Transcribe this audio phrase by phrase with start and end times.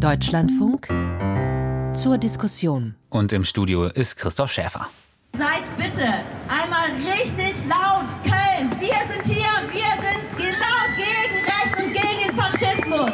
[0.00, 0.88] Deutschlandfunk
[1.94, 2.94] zur Diskussion.
[3.10, 4.86] Und im Studio ist Christoph Schäfer.
[5.36, 6.06] Seid bitte
[6.48, 8.70] einmal richtig laut, Köln.
[8.80, 13.10] Wir sind hier und wir sind laut gegen Rechts und gegen den Faschismus.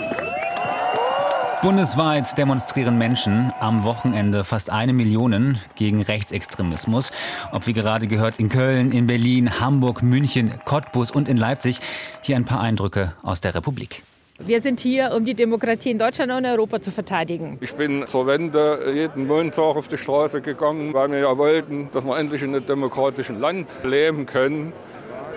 [1.60, 7.10] Bundesweit demonstrieren Menschen am Wochenende fast eine Million gegen Rechtsextremismus.
[7.50, 11.80] Ob wie gerade gehört in Köln, in Berlin, Hamburg, München, Cottbus und in Leipzig.
[12.22, 14.04] Hier ein paar Eindrücke aus der Republik.
[14.38, 17.56] Wir sind hier, um die Demokratie in Deutschland und Europa zu verteidigen.
[17.62, 22.04] Ich bin zur Wende jeden Montag auf die Straße gegangen, weil wir ja wollten, dass
[22.04, 24.74] wir endlich in einem demokratischen Land leben können.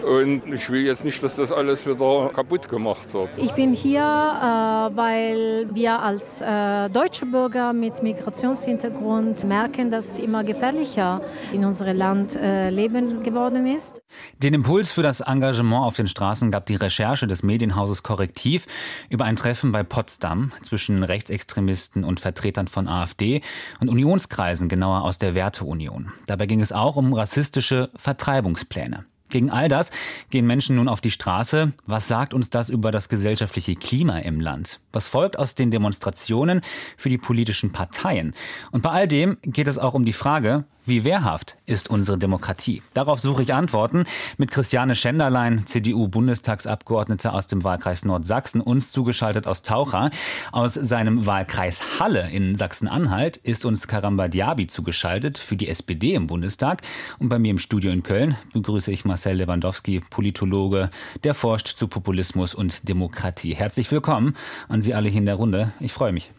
[0.06, 3.30] Und ich will jetzt nicht, dass das alles wieder kaputt gemacht wird.
[3.38, 10.20] Ich bin hier, äh, weil wir als äh, deutsche Bürger mit Migrationshintergrund merken, dass es
[10.20, 11.22] immer gefährlicher
[11.54, 14.02] in unserem Land äh, leben geworden ist.
[14.42, 18.66] Den Impuls für das Engagement auf den Straßen gab die Recherche des Medienhauses Korrektiv
[19.10, 23.42] über ein Treffen bei Potsdam zwischen Rechtsextremisten und Vertretern von AfD
[23.80, 26.12] und Unionskreisen, genauer aus der Werteunion.
[26.28, 29.06] Dabei ging es auch um rassistische Vertreibungspläne.
[29.30, 29.92] Gegen all das
[30.30, 31.74] gehen Menschen nun auf die Straße.
[31.86, 34.80] Was sagt uns das über das gesellschaftliche Klima im Land?
[34.92, 36.62] Was folgt aus den Demonstrationen
[36.98, 38.34] für die politischen Parteien?
[38.72, 42.82] Und bei all dem geht es auch um die Frage, wie wehrhaft ist unsere Demokratie?
[42.94, 44.06] Darauf suche ich Antworten
[44.38, 50.10] mit Christiane Schenderlein, CDU-Bundestagsabgeordnete aus dem Wahlkreis Nordsachsen, uns zugeschaltet aus Taucher.
[50.52, 56.28] Aus seinem Wahlkreis Halle in Sachsen-Anhalt ist uns Karamba Diaby zugeschaltet für die SPD im
[56.28, 56.82] Bundestag.
[57.20, 60.90] Und bei mir im Studio in Köln begrüße ich Marcel Lewandowski, Politologe,
[61.24, 63.54] der forscht zu Populismus und Demokratie.
[63.54, 64.36] Herzlich willkommen
[64.68, 65.72] an Sie alle hier in der Runde.
[65.80, 66.32] Ich freue mich.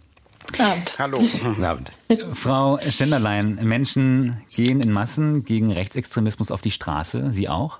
[0.58, 0.98] Abend.
[0.98, 1.18] Hallo.
[1.18, 1.92] Guten Abend.
[2.32, 7.32] Frau Schenderlein, Menschen gehen in Massen gegen Rechtsextremismus auf die Straße.
[7.32, 7.78] Sie auch?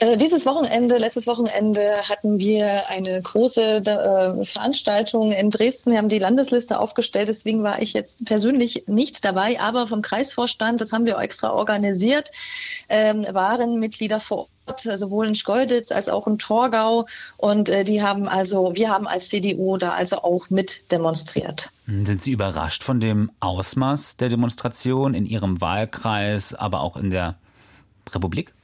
[0.00, 5.92] Also dieses Wochenende, letztes Wochenende hatten wir eine große äh, Veranstaltung in Dresden.
[5.92, 10.80] Wir haben die Landesliste aufgestellt, deswegen war ich jetzt persönlich nicht dabei, aber vom Kreisvorstand,
[10.80, 12.30] das haben wir extra organisiert,
[12.88, 17.06] ähm, waren Mitglieder vor Ort, sowohl in Schkeuditz als auch in Torgau.
[17.36, 21.70] Und äh, die haben also, wir haben als CDU da also auch mit demonstriert.
[21.86, 27.36] Sind Sie überrascht von dem Ausmaß der Demonstration in Ihrem Wahlkreis, aber auch in der
[28.12, 28.54] Republik?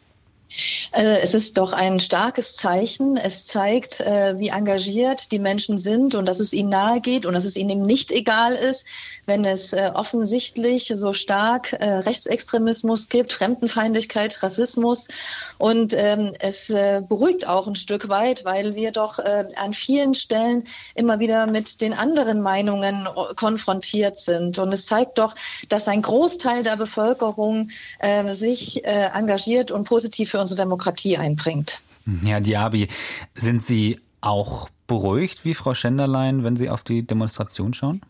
[0.93, 3.16] Äh, es ist doch ein starkes Zeichen.
[3.16, 7.34] Es zeigt, äh, wie engagiert die Menschen sind und dass es ihnen nahe geht und
[7.34, 8.84] dass es ihnen eben nicht egal ist,
[9.27, 15.09] wenn es äh, offensichtlich so stark Rechtsextremismus gibt, Fremdenfeindlichkeit, Rassismus.
[15.59, 21.19] Und ähm, es beruhigt auch ein Stück weit, weil wir doch an vielen Stellen immer
[21.19, 24.59] wieder mit den anderen Meinungen konfrontiert sind.
[24.59, 25.34] Und es zeigt doch,
[25.69, 27.71] dass ein Großteil der Bevölkerung
[28.33, 31.81] sich engagiert und positiv für unsere Demokratie einbringt.
[32.23, 32.89] Herr Diaby,
[33.34, 38.01] sind Sie auch beruhigt wie Frau Schenderlein, wenn Sie auf die Demonstration schauen?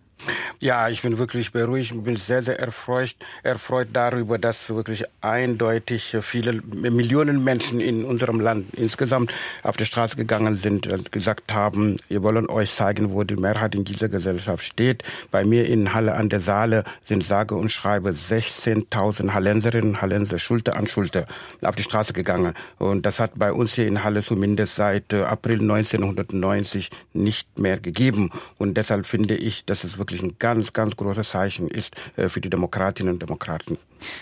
[0.61, 6.17] Ja, ich bin wirklich beruhigt und bin sehr, sehr erfreut, erfreut darüber, dass wirklich eindeutig
[6.23, 9.33] viele Millionen Menschen in unserem Land insgesamt
[9.63, 13.75] auf die Straße gegangen sind und gesagt haben, wir wollen euch zeigen, wo die Mehrheit
[13.75, 15.03] in dieser Gesellschaft steht.
[15.31, 20.39] Bei mir in Halle an der Saale sind sage und schreibe 16.000 Hallenserinnen und Hallenser
[20.39, 21.25] Schulter an Schulter
[21.63, 22.55] auf die Straße gegangen.
[22.79, 27.79] Und das hat bei uns hier in Halle zumindest seit äh, April 1990 nicht mehr
[27.79, 28.31] gegeben.
[28.59, 32.41] Und deshalb finde ich, dass es wirklich ein ganz, ganz großes Zeichen ist äh, für
[32.41, 33.79] die Demokratinnen und Demokraten.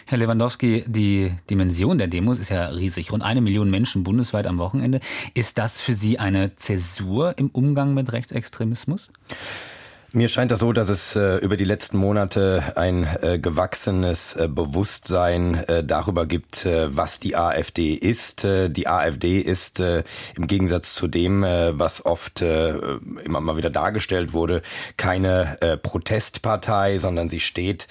[0.07, 3.13] Herr Lewandowski, die Dimension der Demos ist ja riesig.
[3.13, 5.01] Rund eine Million Menschen bundesweit am Wochenende.
[5.35, 9.09] Ist das für Sie eine Zäsur im Umgang mit Rechtsextremismus?
[10.19, 14.49] Mir scheint das so, dass es äh, über die letzten Monate ein äh, gewachsenes äh,
[14.49, 18.43] Bewusstsein äh, darüber gibt, äh, was die AfD ist.
[18.43, 24.63] Äh, die AfD ist im Gegensatz zu dem, was oft immer mal wieder dargestellt wurde,
[24.97, 27.87] keine Protestpartei, sondern sie steht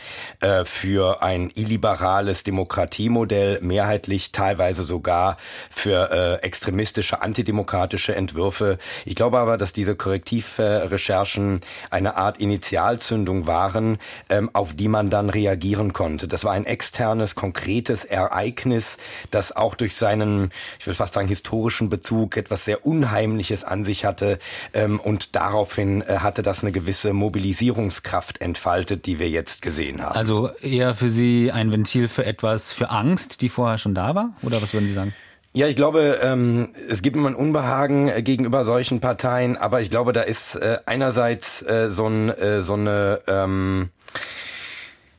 [0.64, 5.38] für ein illiberales Demokratiemodell, mehrheitlich teilweise sogar
[5.70, 8.78] für extremistische, antidemokratische Entwürfe.
[9.06, 13.98] Ich glaube aber, dass diese Korrektivrecherchen eine eine Art Initialzündung waren,
[14.30, 16.28] ähm, auf die man dann reagieren konnte.
[16.28, 18.98] Das war ein externes, konkretes Ereignis,
[19.32, 24.06] das auch durch seinen, ich will fast sagen, historischen Bezug etwas sehr Unheimliches an sich
[24.06, 24.40] hatte.
[24.74, 30.16] Ähm, und daraufhin äh, hatte das eine gewisse Mobilisierungskraft entfaltet, die wir jetzt gesehen haben.
[30.16, 34.34] Also eher für Sie ein Ventil für etwas, für Angst, die vorher schon da war?
[34.42, 35.14] Oder was würden Sie sagen?
[35.58, 39.90] Ja, ich glaube, ähm, es gibt immer ein Unbehagen äh, gegenüber solchen Parteien, aber ich
[39.90, 43.90] glaube, da ist äh, einerseits äh, so, ein, äh, so eine ähm,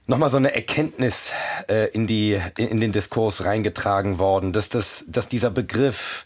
[0.07, 1.33] nochmal so eine Erkenntnis
[1.69, 6.25] äh, in die in, in den Diskurs reingetragen worden, dass das, dass dieser Begriff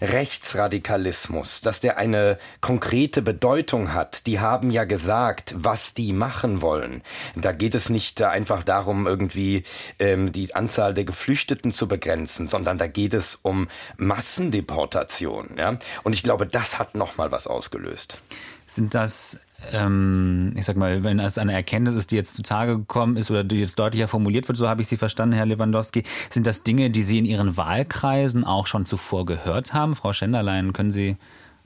[0.00, 4.26] Rechtsradikalismus, dass der eine konkrete Bedeutung hat.
[4.26, 7.02] Die haben ja gesagt, was die machen wollen.
[7.34, 9.64] Da geht es nicht einfach darum, irgendwie
[9.98, 15.50] ähm, die Anzahl der Geflüchteten zu begrenzen, sondern da geht es um Massendeportation.
[15.56, 15.78] Ja?
[16.02, 18.18] Und ich glaube, das hat nochmal was ausgelöst.
[18.66, 19.38] Sind das
[19.72, 23.44] ähm, ich sag mal, wenn es eine Erkenntnis ist, die jetzt zutage gekommen ist oder
[23.44, 26.90] die jetzt deutlicher formuliert wird, so habe ich Sie verstanden, Herr Lewandowski, sind das Dinge,
[26.90, 29.94] die Sie in Ihren Wahlkreisen auch schon zuvor gehört haben?
[29.94, 31.16] Frau Schenderlein, können Sie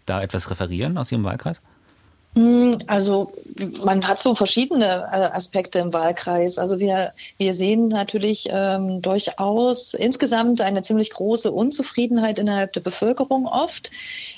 [0.06, 1.62] da etwas referieren aus Ihrem Wahlkreis?
[2.36, 3.32] Hm, also
[3.84, 6.58] man hat so verschiedene äh, Aspekte im Wahlkreis.
[6.58, 13.46] Also wir, wir sehen natürlich ähm, durchaus insgesamt eine ziemlich große Unzufriedenheit innerhalb der Bevölkerung
[13.46, 13.90] oft.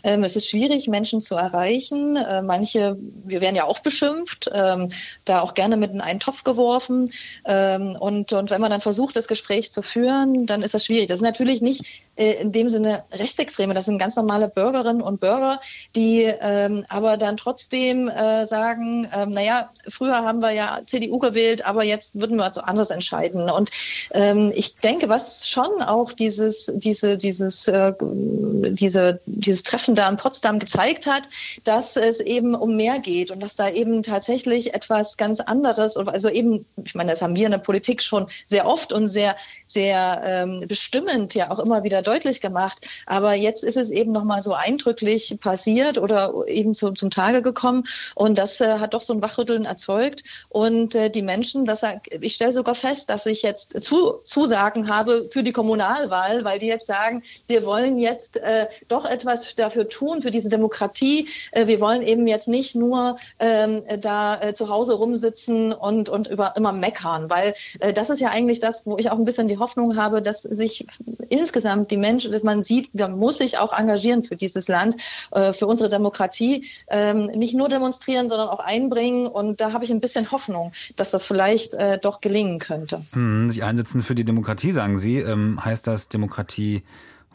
[0.05, 2.17] Ähm, es ist schwierig, Menschen zu erreichen.
[2.17, 4.89] Äh, manche, wir werden ja auch beschimpft, ähm,
[5.27, 7.13] da auch gerne mit in einen Topf geworfen.
[7.45, 11.09] Ähm, und, und wenn man dann versucht, das Gespräch zu führen, dann ist das schwierig.
[11.09, 11.85] Das ist natürlich nicht
[12.31, 13.75] in dem Sinne Rechtsextreme.
[13.75, 15.61] Das sind ganz normale Bürgerinnen und Bürger,
[15.97, 21.65] die ähm, aber dann trotzdem äh, sagen, ähm, naja, früher haben wir ja CDU gewählt,
[21.65, 23.51] aber jetzt würden wir uns anders entscheiden.
[23.51, 23.71] Und
[24.13, 30.17] ähm, ich denke, was schon auch dieses, diese, dieses, äh, diese, dieses Treffen da in
[30.17, 31.29] Potsdam gezeigt hat,
[31.65, 36.29] dass es eben um mehr geht und dass da eben tatsächlich etwas ganz anderes, also
[36.29, 39.37] eben, ich meine, das haben wir in der Politik schon sehr oft und sehr,
[39.67, 42.87] sehr ähm, bestimmend ja auch immer wieder deutlich gemacht.
[43.07, 47.85] Aber jetzt ist es eben nochmal so eindrücklich passiert oder eben zu, zum Tage gekommen.
[48.15, 50.23] Und das äh, hat doch so ein Wachrütteln erzeugt.
[50.49, 51.83] Und äh, die Menschen, das,
[52.21, 56.67] ich stelle sogar fest, dass ich jetzt zu, Zusagen habe für die Kommunalwahl, weil die
[56.67, 61.29] jetzt sagen, wir wollen jetzt äh, doch etwas dafür tun, für diese Demokratie.
[61.53, 66.29] Äh, wir wollen eben jetzt nicht nur ähm, da äh, zu Hause rumsitzen und, und
[66.29, 69.49] über immer meckern, weil äh, das ist ja eigentlich das, wo ich auch ein bisschen
[69.49, 70.87] die Hoffnung habe, dass sich
[71.29, 74.97] insgesamt die Menschen, dass man sieht, man muss sich auch engagieren für dieses Land,
[75.31, 79.27] äh, für unsere Demokratie, ähm, nicht nur demonstrieren, sondern auch einbringen.
[79.27, 83.03] Und da habe ich ein bisschen Hoffnung, dass das vielleicht äh, doch gelingen könnte.
[83.13, 85.19] Hm, sich einsetzen für die Demokratie, sagen Sie.
[85.19, 86.83] Ähm, heißt das, Demokratie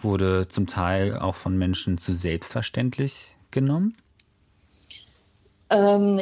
[0.02, 3.96] wurde zum Teil auch von Menschen zu selbstverständlich genommen?
[5.70, 6.22] Ähm,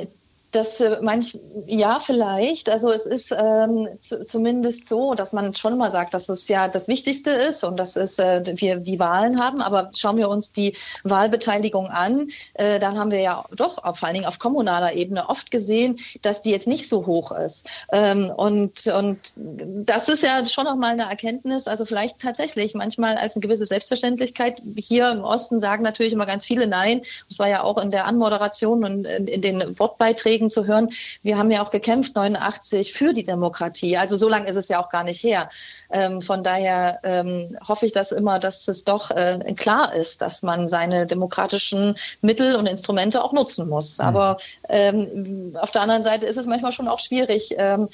[0.55, 2.69] das äh, manch, ja, vielleicht.
[2.69, 3.87] Also es ist ähm,
[4.25, 7.95] zumindest so, dass man schon mal sagt, dass es ja das Wichtigste ist und dass
[7.95, 9.61] es, äh, wir die Wahlen haben.
[9.61, 14.13] Aber schauen wir uns die Wahlbeteiligung an, äh, dann haben wir ja doch vor allen
[14.13, 17.69] Dingen auf kommunaler Ebene oft gesehen, dass die jetzt nicht so hoch ist.
[17.91, 21.67] Ähm, und, und das ist ja schon noch mal eine Erkenntnis.
[21.67, 24.61] Also vielleicht tatsächlich manchmal als eine gewisse Selbstverständlichkeit.
[24.77, 27.01] Hier im Osten sagen natürlich immer ganz viele Nein.
[27.29, 30.89] Das war ja auch in der Anmoderation und in, in den Wortbeiträgen Kollegen zu hören,
[31.23, 33.97] wir haben ja auch gekämpft 89 für die Demokratie.
[33.97, 35.49] Also so lange ist es ja auch gar nicht her.
[35.89, 40.43] Ähm, von daher ähm, hoffe ich dass immer, dass es doch äh, klar ist, dass
[40.43, 43.97] man seine demokratischen Mittel und Instrumente auch nutzen muss.
[43.97, 44.05] Mhm.
[44.05, 44.37] Aber
[44.69, 47.87] ähm, auf der anderen Seite ist es manchmal schon auch schwierig, ähm,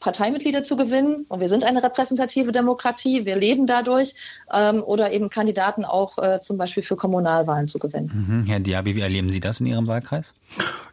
[0.00, 1.26] Parteimitglieder zu gewinnen.
[1.28, 4.14] Und wir sind eine repräsentative Demokratie, wir leben dadurch.
[4.52, 8.26] Ähm, oder eben Kandidaten auch äh, zum Beispiel für Kommunalwahlen zu gewinnen.
[8.28, 8.44] Mhm.
[8.46, 10.32] Herr Diaby, wie erleben Sie das in Ihrem Wahlkreis?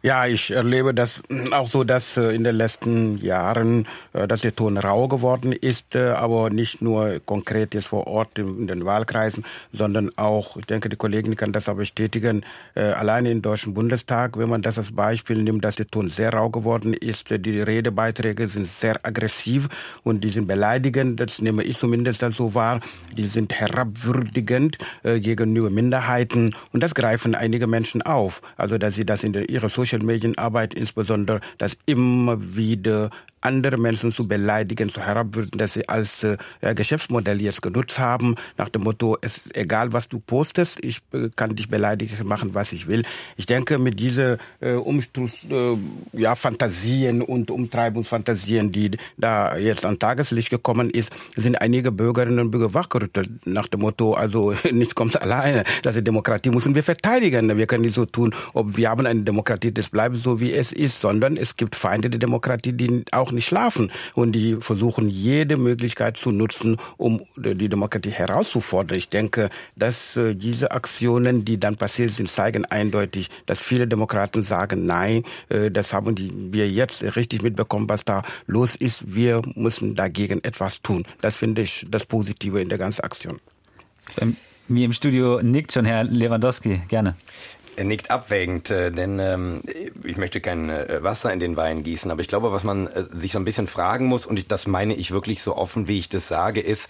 [0.04, 4.54] Ja, ich erlebe das auch so, dass äh, in den letzten Jahren, äh, dass der
[4.54, 9.46] Ton rau geworden ist, äh, aber nicht nur konkret jetzt vor Ort in den Wahlkreisen,
[9.72, 14.48] sondern auch, ich denke, die Kollegen können das auch bestätigen, alleine im Deutschen Bundestag, wenn
[14.48, 18.66] man das als Beispiel nimmt, dass der Ton sehr rau geworden ist, die Redebeiträge sind
[18.66, 19.68] sehr aggressiv
[20.02, 22.80] und die sind beleidigend, das nehme ich zumindest so wahr,
[23.16, 29.22] die sind herabwürdigend gegenüber Minderheiten und das greifen einige Menschen auf, also dass sie das
[29.22, 33.10] in ihrer Social Medienarbeit insbesondere, dass immer wieder
[33.44, 36.36] andere Menschen zu beleidigen, zu herabwürdigen, dass sie als äh,
[36.74, 41.28] Geschäftsmodell jetzt genutzt haben, nach dem Motto, es ist egal, was du postest, ich äh,
[41.36, 43.04] kann dich beleidigen, machen, was ich will.
[43.36, 45.76] Ich denke, mit diesen äh, Umsturz, äh,
[46.12, 52.50] ja, Fantasien und Umtreibungsfantasien, die da jetzt an Tageslicht gekommen ist, sind einige Bürgerinnen und
[52.50, 57.56] Bürger wachgerüttelt, nach dem Motto, also nichts kommt alleine, dass die Demokratie müssen wir verteidigen.
[57.56, 60.72] Wir können nicht so tun, ob wir haben eine Demokratie, das bleibt so, wie es
[60.72, 65.58] ist, sondern es gibt Feinde der Demokratie, die auch nicht schlafen und die versuchen jede
[65.58, 68.96] Möglichkeit zu nutzen, um die Demokratie herauszufordern.
[68.96, 74.42] Ich denke, dass äh, diese Aktionen, die dann passiert sind, zeigen eindeutig, dass viele Demokraten
[74.42, 76.16] sagen, nein, äh, das haben
[76.50, 79.14] wir jetzt richtig mitbekommen, was da los ist.
[79.14, 81.04] Wir müssen dagegen etwas tun.
[81.20, 83.38] Das finde ich das Positive in der ganzen Aktion.
[84.18, 86.80] Ähm, mir im Studio nickt schon Herr Lewandowski.
[86.88, 87.16] Gerne.
[87.76, 89.62] Er nickt abwägend, äh, denn ähm,
[90.04, 93.04] ich möchte kein äh, Wasser in den Wein gießen, aber ich glaube, was man äh,
[93.12, 96.08] sich so ein bisschen fragen muss, und das meine ich wirklich so offen, wie ich
[96.08, 96.88] das sage, ist,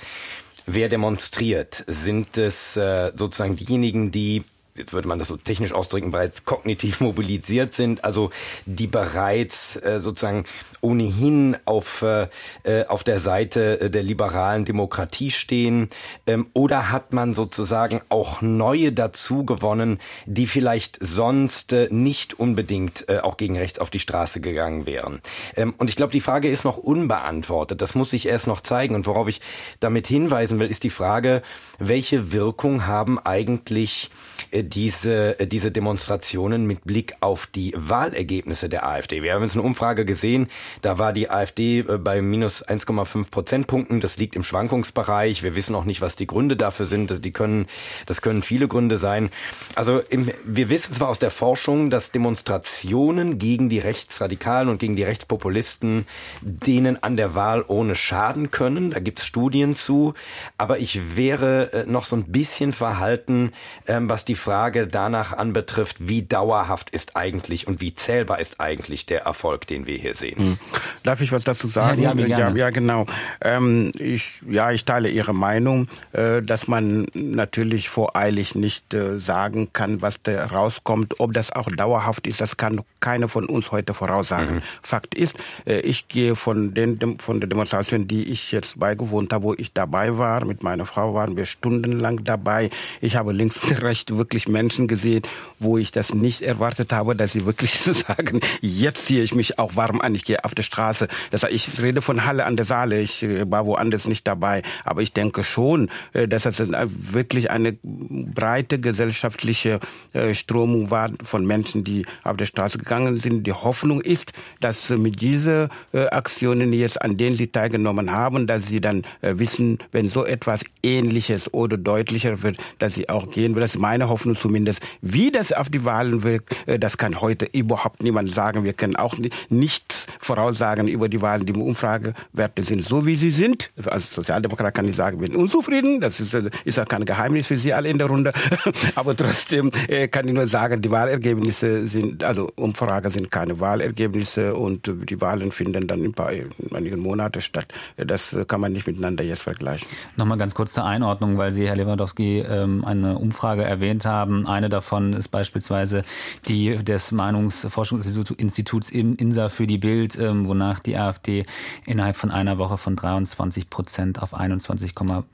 [0.67, 1.85] wer demonstriert?
[1.87, 4.45] Sind es äh, sozusagen diejenigen, die
[4.77, 8.31] jetzt würde man das so technisch ausdrücken, bereits kognitiv mobilisiert sind, also
[8.67, 10.45] die bereits äh, sozusagen
[10.81, 12.29] ohnehin auf, äh,
[12.65, 15.89] äh, auf der Seite äh, der liberalen Demokratie stehen?
[16.27, 23.09] Ähm, oder hat man sozusagen auch neue dazu gewonnen, die vielleicht sonst äh, nicht unbedingt
[23.09, 25.21] äh, auch gegen rechts auf die Straße gegangen wären?
[25.57, 27.81] Ähm, und ich glaube, die Frage ist noch unbeantwortet.
[27.81, 28.95] Das muss sich erst noch zeigen.
[28.95, 29.41] Und worauf ich
[29.79, 31.43] damit hinweisen will, ist die Frage,
[31.79, 34.11] welche Wirkung haben eigentlich
[34.51, 39.23] äh, diese, äh, diese Demonstrationen mit Blick auf die Wahlergebnisse der AfD?
[39.23, 40.49] Wir haben jetzt eine Umfrage gesehen,
[40.83, 44.01] da war die AfD äh, bei minus 1,5 Prozentpunkten.
[44.01, 45.43] Das liegt im Schwankungsbereich.
[45.43, 47.25] Wir wissen auch nicht, was die Gründe dafür sind.
[47.25, 47.67] Die können,
[48.07, 49.31] das können viele Gründe sein.
[49.75, 54.97] Also im, wir wissen zwar aus der Forschung, dass Demonstrationen gegen die Rechtsradikalen und gegen
[54.97, 56.07] die Rechtspopulisten
[56.41, 58.91] denen an der Wahl ohne schaden können.
[58.91, 60.15] Da gibt es Studien zu.
[60.59, 63.53] Aber ich wäre äh, noch so ein bisschen verhalten,
[63.87, 64.54] ähm, was die Frage
[64.91, 69.97] danach anbetrifft, wie dauerhaft ist eigentlich und wie zählbar ist eigentlich der Erfolg, den wir
[69.97, 70.39] hier sehen.
[70.39, 70.59] Hm.
[71.03, 72.01] Darf ich was dazu sagen?
[72.01, 73.07] Ja, ja, ja genau.
[73.41, 79.71] Ähm, ich, ja, ich teile Ihre Meinung, äh, dass man natürlich voreilig nicht äh, sagen
[79.73, 81.21] kann, was da rauskommt.
[81.21, 84.57] Ob das auch dauerhaft ist, das kann keiner von uns heute voraussagen.
[84.57, 84.63] Mhm.
[84.83, 89.45] Fakt ist, äh, ich gehe von, den, von der Demonstration, die ich jetzt beigewohnt habe,
[89.45, 92.71] wo ich dabei war, mit meiner Frau waren wir stundenlang dabei.
[93.01, 95.23] Ich habe links und rechts wirklich Menschen gesehen,
[95.59, 99.77] wo ich das nicht erwartet habe, dass sie wirklich sagen, jetzt ziehe ich mich auch
[99.77, 101.09] warm an, ich gehe auf der Straße.
[101.31, 104.63] Das heißt, ich rede von Halle an der Saale, ich äh, war woanders nicht dabei.
[104.85, 109.81] Aber ich denke schon, äh, dass es wirklich eine breite gesellschaftliche
[110.13, 113.47] äh, Stromung war von Menschen, die auf der Straße gegangen sind.
[113.47, 118.81] Die Hoffnung ist, dass mit diesen Aktionen jetzt, an denen sie teilgenommen haben, dass sie
[118.81, 123.55] dann wissen, wenn so etwas Ähnliches oder deutlicher wird, dass sie auch gehen.
[123.55, 124.81] Das ist meine Hoffnung zumindest.
[125.01, 128.65] Wie das auf die Wahlen wirkt, das kann heute überhaupt niemand sagen.
[128.65, 129.17] Wir können auch
[129.49, 131.47] nichts Voraussagen über die Wahlen.
[131.47, 133.71] Die Umfragewerte sind so, wie sie sind.
[133.85, 136.01] Als Sozialdemokrat kann ich sagen, wir sind unzufrieden.
[136.01, 138.33] Das ist, ist auch kein Geheimnis für Sie alle in der Runde.
[138.95, 144.55] Aber trotzdem äh, kann ich nur sagen, die Wahlergebnisse sind, also Umfragen sind keine Wahlergebnisse
[144.55, 147.67] und die Wahlen finden dann in, paar, in einigen Monaten statt.
[147.97, 149.89] Das kann man nicht miteinander jetzt vergleichen.
[150.17, 154.24] Nochmal ganz kurz zur Einordnung, weil Sie, Herr Lewandowski, ähm, eine Umfrage erwähnt haben.
[154.47, 156.05] Eine davon ist beispielsweise
[156.47, 161.47] die des Meinungsforschungsinstituts INSA für die Bild Bild, ähm, wonach die AfD
[161.87, 165.25] innerhalb von einer Woche von 23 Prozent auf 21,5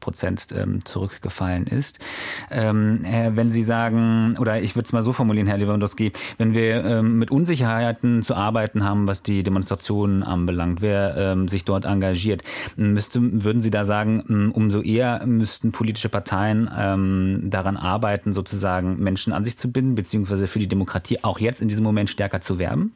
[0.00, 1.98] Prozent ähm, zurückgefallen ist.
[2.50, 6.84] Ähm, wenn Sie sagen, oder ich würde es mal so formulieren, Herr Lewandowski, wenn wir
[6.84, 12.42] ähm, mit Unsicherheiten zu arbeiten haben, was die Demonstrationen anbelangt, wer sich dort engagiert,
[12.76, 16.66] müsste, würden Sie da sagen, umso eher müssten politische Parteien
[17.50, 21.68] daran arbeiten, sozusagen Menschen an sich zu binden, beziehungsweise für die Demokratie auch jetzt in
[21.68, 22.92] diesem Moment stärker zu werben?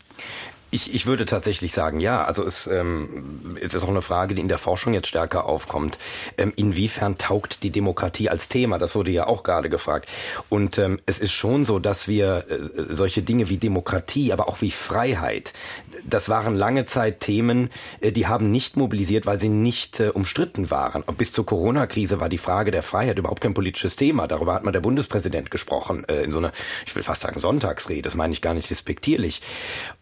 [0.75, 2.25] Ich, ich würde tatsächlich sagen, ja.
[2.25, 5.99] Also es, ähm, es ist auch eine Frage, die in der Forschung jetzt stärker aufkommt.
[6.37, 8.79] Ähm, inwiefern taugt die Demokratie als Thema?
[8.79, 10.09] Das wurde ja auch gerade gefragt.
[10.49, 14.63] Und ähm, es ist schon so, dass wir äh, solche Dinge wie Demokratie, aber auch
[14.63, 15.53] wie Freiheit,
[16.05, 20.73] das waren lange Zeit Themen, äh, die haben nicht mobilisiert, weil sie nicht äh, umstritten
[20.73, 21.05] waren.
[21.17, 24.27] Bis zur Corona-Krise war die Frage der Freiheit überhaupt kein politisches Thema.
[24.27, 26.51] Darüber hat mal der Bundespräsident gesprochen, äh, in so einer,
[26.85, 28.03] ich will fast sagen, Sonntagsrede.
[28.03, 29.41] Das meine ich gar nicht despektierlich.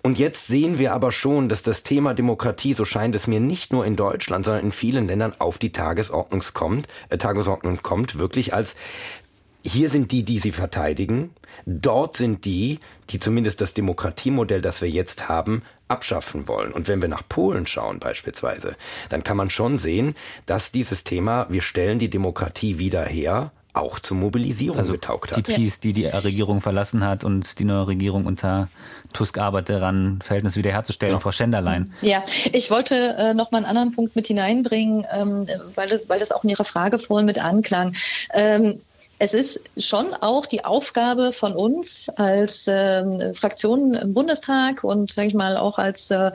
[0.03, 3.41] Und jetzt sehen sehen wir aber schon, dass das Thema Demokratie, so scheint es mir,
[3.41, 8.17] nicht nur in Deutschland, sondern in vielen Ländern auf die Tagesordnung kommt, äh, Tagesordnung kommt,
[8.21, 8.77] wirklich als
[9.65, 11.31] hier sind die, die sie verteidigen,
[11.67, 12.79] dort sind die,
[13.11, 16.73] die zumindest das Demokratiemodell, das wir jetzt haben, abschaffen wollen.
[16.73, 18.77] Und wenn wir nach Polen schauen beispielsweise,
[19.09, 20.15] dann kann man schon sehen,
[20.47, 25.39] dass dieses Thema, wir stellen die Demokratie wieder her, auch zur Mobilisierung also getaugt hat.
[25.39, 28.69] Die Peace, die die Regierung verlassen hat und die neue Regierung unter
[29.13, 31.13] Tusk arbeitet daran, Verhältnis wiederherzustellen.
[31.13, 31.23] Genau.
[31.23, 31.93] Frau Schenderlein.
[32.03, 36.19] Ja, ich wollte äh, noch mal einen anderen Punkt mit hineinbringen, ähm, weil, das, weil
[36.19, 37.95] das auch in Ihrer Frage vorhin mit anklang.
[38.35, 38.81] Ähm,
[39.23, 45.29] es ist schon auch die Aufgabe von uns als ähm, Fraktion im Bundestag und sage
[45.29, 46.33] ich mal auch als äh,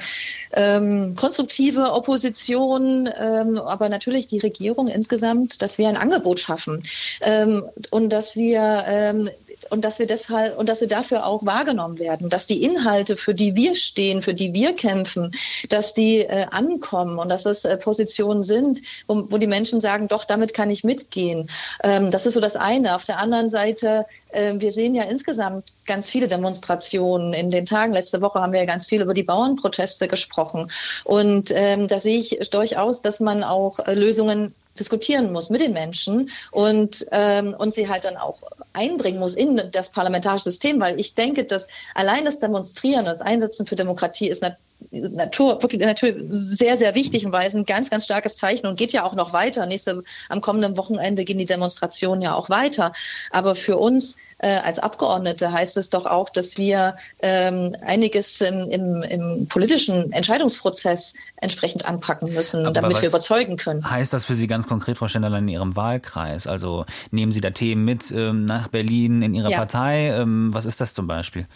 [0.54, 6.82] ähm, konstruktive Opposition, ähm, aber natürlich die Regierung insgesamt, dass wir ein Angebot schaffen
[7.20, 9.30] ähm, und dass wir ähm,
[9.70, 13.34] und dass wir deshalb und dass wir dafür auch wahrgenommen werden, dass die Inhalte, für
[13.34, 15.32] die wir stehen, für die wir kämpfen,
[15.70, 20.08] dass die äh, ankommen und dass es äh, Positionen sind, wo, wo, die Menschen sagen,
[20.08, 21.50] doch, damit kann ich mitgehen.
[21.84, 22.96] Ähm, das ist so das eine.
[22.96, 27.94] Auf der anderen Seite, äh, wir sehen ja insgesamt ganz viele Demonstrationen in den Tagen.
[27.94, 30.72] Letzte Woche haben wir ja ganz viel über die Bauernproteste gesprochen.
[31.04, 35.74] Und ähm, da sehe ich durchaus, dass man auch äh, Lösungen diskutieren muss mit den
[35.74, 38.44] Menschen und, ähm, und sie halt dann auch
[38.74, 43.66] einbringen muss in das parlamentarische System, weil ich denke, dass allein das Demonstrieren, das Einsetzen
[43.66, 44.44] für Demokratie ist
[44.92, 48.94] Natur, wirklich Natur sehr, sehr wichtig und war ein ganz, ganz starkes Zeichen und geht
[48.94, 49.66] ja auch noch weiter.
[49.66, 52.94] Nächste, am kommenden Wochenende gehen die Demonstrationen ja auch weiter.
[53.32, 58.70] Aber für uns äh, als Abgeordnete heißt es doch auch, dass wir ähm, einiges im,
[58.70, 63.90] im, im politischen Entscheidungsprozess entsprechend anpacken müssen, Aber damit wir überzeugen können.
[63.90, 66.46] Heißt das für Sie ganz konkret, Frau Stendal, in Ihrem Wahlkreis?
[66.46, 69.58] Also nehmen Sie da Themen mit ähm, nach Berlin in Ihrer ja.
[69.58, 70.10] Partei?
[70.10, 71.48] Ähm, was ist das zum Beispiel?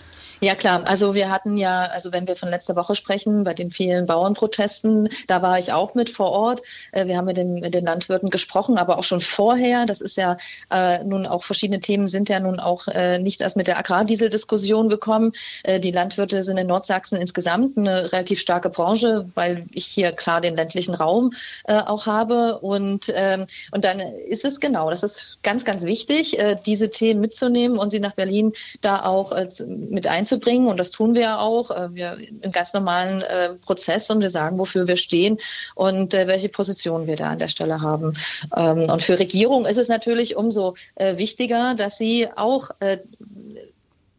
[0.43, 0.88] Ja, klar.
[0.88, 5.07] Also wir hatten ja, also wenn wir von letzter Woche sprechen, bei den vielen Bauernprotesten,
[5.27, 6.63] da war ich auch mit vor Ort.
[6.93, 9.86] Äh, wir haben mit den, mit den Landwirten gesprochen, aber auch schon vorher.
[9.86, 10.38] Das ist ja
[10.71, 14.89] äh, nun auch verschiedene Themen sind ja nun auch äh, nicht erst mit der Agrardieseldiskussion
[14.89, 15.33] gekommen.
[15.62, 20.41] Äh, die Landwirte sind in Nordsachsen insgesamt eine relativ starke Branche, weil ich hier klar
[20.41, 21.33] den ländlichen Raum
[21.65, 22.57] äh, auch habe.
[22.62, 27.21] Und, ähm, und dann ist es genau, das ist ganz, ganz wichtig, äh, diese Themen
[27.21, 29.36] mitzunehmen und sie nach Berlin da auch
[29.67, 30.67] mit einzubauen einzubringen.
[30.67, 31.71] Und das tun wir ja auch.
[31.71, 35.38] Äh, wir im ganz normalen äh, Prozess und wir sagen, wofür wir stehen
[35.75, 38.13] und äh, welche Position wir da an der Stelle haben.
[38.55, 42.69] Ähm, und für Regierung ist es natürlich umso wichtiger, dass sie auch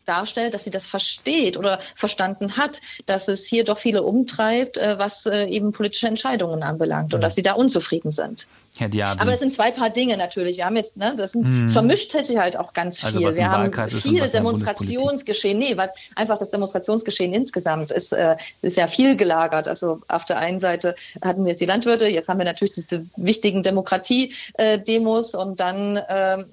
[0.05, 5.27] darstellt, dass sie das versteht oder verstanden hat, dass es hier doch viele umtreibt, was
[5.27, 8.49] eben politische Entscheidungen anbelangt und dass sie da unzufrieden sind.
[8.79, 9.21] Herr Diaby.
[9.21, 10.57] Aber es sind zwei Paar Dinge natürlich.
[10.57, 11.69] Wir haben jetzt, ne, das sind, hm.
[11.69, 13.27] vermischt sich halt auch ganz also viel.
[13.27, 15.59] Also wir haben viel Demonstrationsgeschehen.
[15.59, 19.69] Nee, was einfach das Demonstrationsgeschehen insgesamt ist, äh, ist ja viel gelagert.
[19.69, 23.05] Also auf der einen Seite hatten wir jetzt die Landwirte, jetzt haben wir natürlich diese
[23.17, 26.45] wichtigen Demokratie-Demos und dann äh,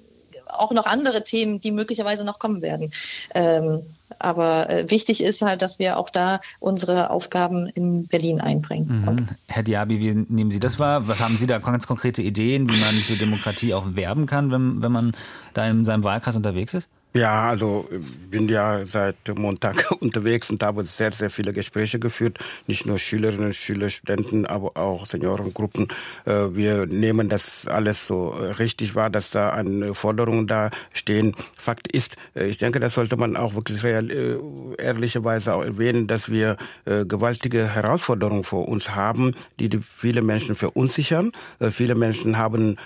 [0.52, 2.90] auch noch andere Themen, die möglicherweise noch kommen werden.
[3.34, 3.82] Ähm,
[4.18, 9.04] aber äh, wichtig ist halt, dass wir auch da unsere Aufgaben in Berlin einbringen.
[9.06, 9.28] Mhm.
[9.48, 11.08] Herr Diaby, wie nehmen Sie das wahr?
[11.08, 14.82] Was haben Sie da ganz konkrete Ideen, wie man für Demokratie auch werben kann, wenn,
[14.82, 15.12] wenn man
[15.54, 16.88] da in seinem Wahlkreis unterwegs ist?
[17.12, 17.88] Ja, also
[18.30, 22.38] bin ja seit Montag unterwegs und habe sehr, sehr viele Gespräche geführt.
[22.68, 25.88] Nicht nur Schülerinnen, Schüler, Studenten, aber auch Seniorengruppen.
[26.24, 31.34] Äh, wir nehmen das alles so richtig wahr, dass da eine Forderungen da stehen.
[31.58, 34.38] Fakt ist, äh, ich denke, das sollte man auch wirklich äh,
[34.78, 41.32] ehrlicherweise auch erwähnen, dass wir gewaltige Herausforderungen vor uns haben, die viele Menschen verunsichern.
[41.72, 42.76] Viele Menschen haben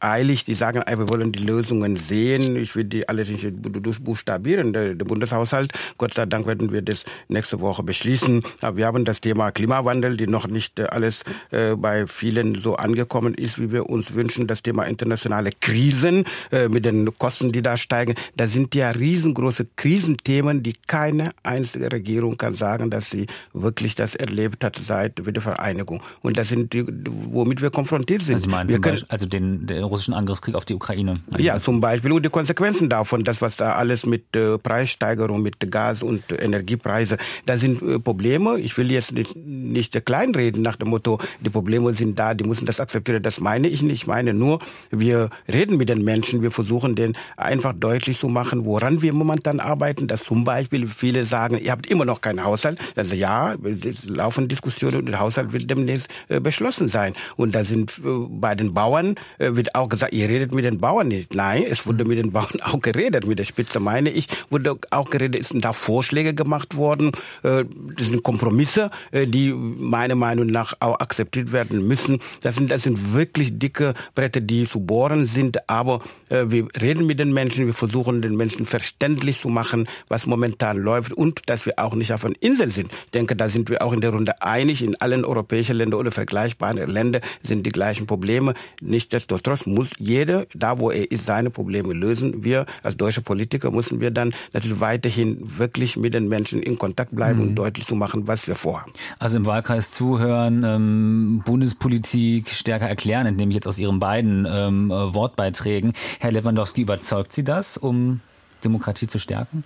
[0.00, 2.56] eilig, die sagen, wir wollen die Lösungen sehen.
[2.56, 5.72] Ich will die alle nicht durchbuchstabieren, der, der Bundeshaushalt.
[5.98, 8.42] Gott sei Dank werden wir das nächste Woche beschließen.
[8.60, 12.76] Aber wir haben das Thema Klimawandel, die noch nicht äh, alles äh, bei vielen so
[12.76, 14.46] angekommen ist, wie wir uns wünschen.
[14.46, 18.14] Das Thema internationale Krisen äh, mit den Kosten, die da steigen.
[18.36, 24.14] Da sind ja riesengroße Krisenthemen, die keine einzige Regierung kann sagen, dass sie wirklich das
[24.14, 26.02] erlebt hat seit Wiedervereinigung.
[26.22, 26.84] Und das sind die,
[27.30, 28.34] womit wir konfrontiert sind.
[28.34, 31.20] Also, meinen können, Beispiel, also den, den russischen Angriffskrieg auf die Ukraine?
[31.38, 32.12] Ja, zum Beispiel.
[32.12, 37.18] Und die Konsequenzen davon, dass was da alles mit äh, Preissteigerung, mit Gas und Energiepreise,
[37.44, 38.58] da sind äh, Probleme.
[38.58, 42.64] Ich will jetzt nicht, nicht kleinreden nach dem Motto, die Probleme sind da, die müssen
[42.64, 43.22] das akzeptieren.
[43.22, 43.94] Das meine ich nicht.
[43.94, 48.64] Ich meine nur, wir reden mit den Menschen, wir versuchen denen einfach deutlich zu machen,
[48.64, 50.08] woran wir momentan arbeiten.
[50.08, 52.78] Dass zum Beispiel viele sagen, ihr habt immer noch keinen Haushalt.
[52.96, 57.14] Also ja, es laufen Diskussionen und der Haushalt wird demnächst äh, beschlossen sein.
[57.36, 60.78] Und da sind äh, bei den Bauern äh, wird auch gesagt, ihr redet mit den
[60.78, 61.34] Bauern nicht.
[61.34, 65.10] Nein, es wurde mit den Bauern auch geredet mit der Spitze, meine ich, wurde auch
[65.10, 67.10] geredet, ist da Vorschläge gemacht worden.
[67.42, 67.64] Äh,
[67.96, 72.20] das sind Kompromisse, äh, die meiner Meinung nach auch akzeptiert werden müssen.
[72.42, 75.68] Das sind, das sind wirklich dicke Bretter, die zu bohren sind.
[75.68, 80.26] Aber äh, wir reden mit den Menschen, wir versuchen den Menschen verständlich zu machen, was
[80.26, 82.92] momentan läuft und dass wir auch nicht auf einer Insel sind.
[83.06, 84.80] Ich denke, da sind wir auch in der Runde einig.
[84.80, 88.54] In allen europäischen Ländern oder vergleichbaren Ländern sind die gleichen Probleme.
[88.80, 92.44] Nichtsdestotrotz muss jeder, da wo er ist, seine Probleme lösen.
[92.44, 97.14] Wir als deutsche Politiker müssen wir dann natürlich weiterhin wirklich mit den Menschen in Kontakt
[97.14, 97.48] bleiben mhm.
[97.48, 98.92] und deutlich zu machen, was wir vorhaben.
[99.18, 104.90] Also im Wahlkreis zuhören, ähm, Bundespolitik stärker erklären, entnehme ich jetzt aus Ihren beiden ähm,
[104.90, 105.92] Wortbeiträgen.
[106.20, 108.20] Herr Lewandowski, überzeugt Sie das, um
[108.64, 109.64] Demokratie zu stärken?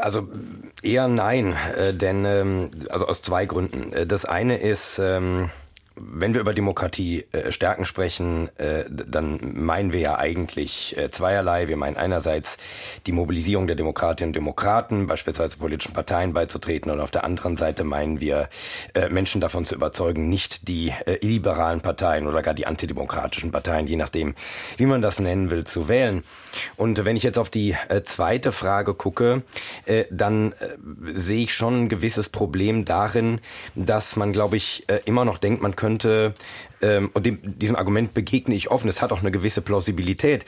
[0.00, 0.28] Also
[0.82, 3.92] eher nein, äh, denn ähm, also aus zwei Gründen.
[3.92, 5.50] Äh, das eine ist ähm,
[5.96, 11.68] wenn wir über Demokratie äh, stärken sprechen, äh, dann meinen wir ja eigentlich äh, zweierlei.
[11.68, 12.56] Wir meinen einerseits
[13.06, 17.84] die Mobilisierung der Demokratinnen und Demokraten, beispielsweise politischen Parteien beizutreten, und auf der anderen Seite
[17.84, 18.48] meinen wir,
[18.94, 23.86] äh, Menschen davon zu überzeugen, nicht die äh, illiberalen Parteien oder gar die antidemokratischen Parteien,
[23.86, 24.34] je nachdem,
[24.76, 26.24] wie man das nennen will, zu wählen.
[26.74, 29.42] Und wenn ich jetzt auf die äh, zweite Frage gucke,
[29.84, 30.76] äh, dann äh,
[31.14, 33.40] sehe ich schon ein gewisses Problem darin,
[33.76, 36.32] dass man, glaube ich, äh, immer noch denkt, man könnte könnte,
[36.80, 40.46] ähm, und dem, diesem Argument begegne ich offen, es hat auch eine gewisse Plausibilität,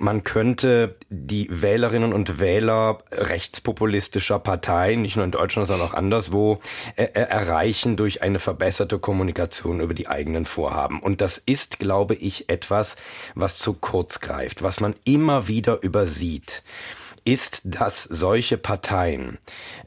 [0.00, 6.60] man könnte die Wählerinnen und Wähler rechtspopulistischer Parteien, nicht nur in Deutschland, sondern auch anderswo,
[6.96, 11.00] äh, äh, erreichen durch eine verbesserte Kommunikation über die eigenen Vorhaben.
[11.00, 12.96] Und das ist, glaube ich, etwas,
[13.34, 16.62] was zu kurz greift, was man immer wieder übersieht
[17.28, 19.36] ist, dass solche Parteien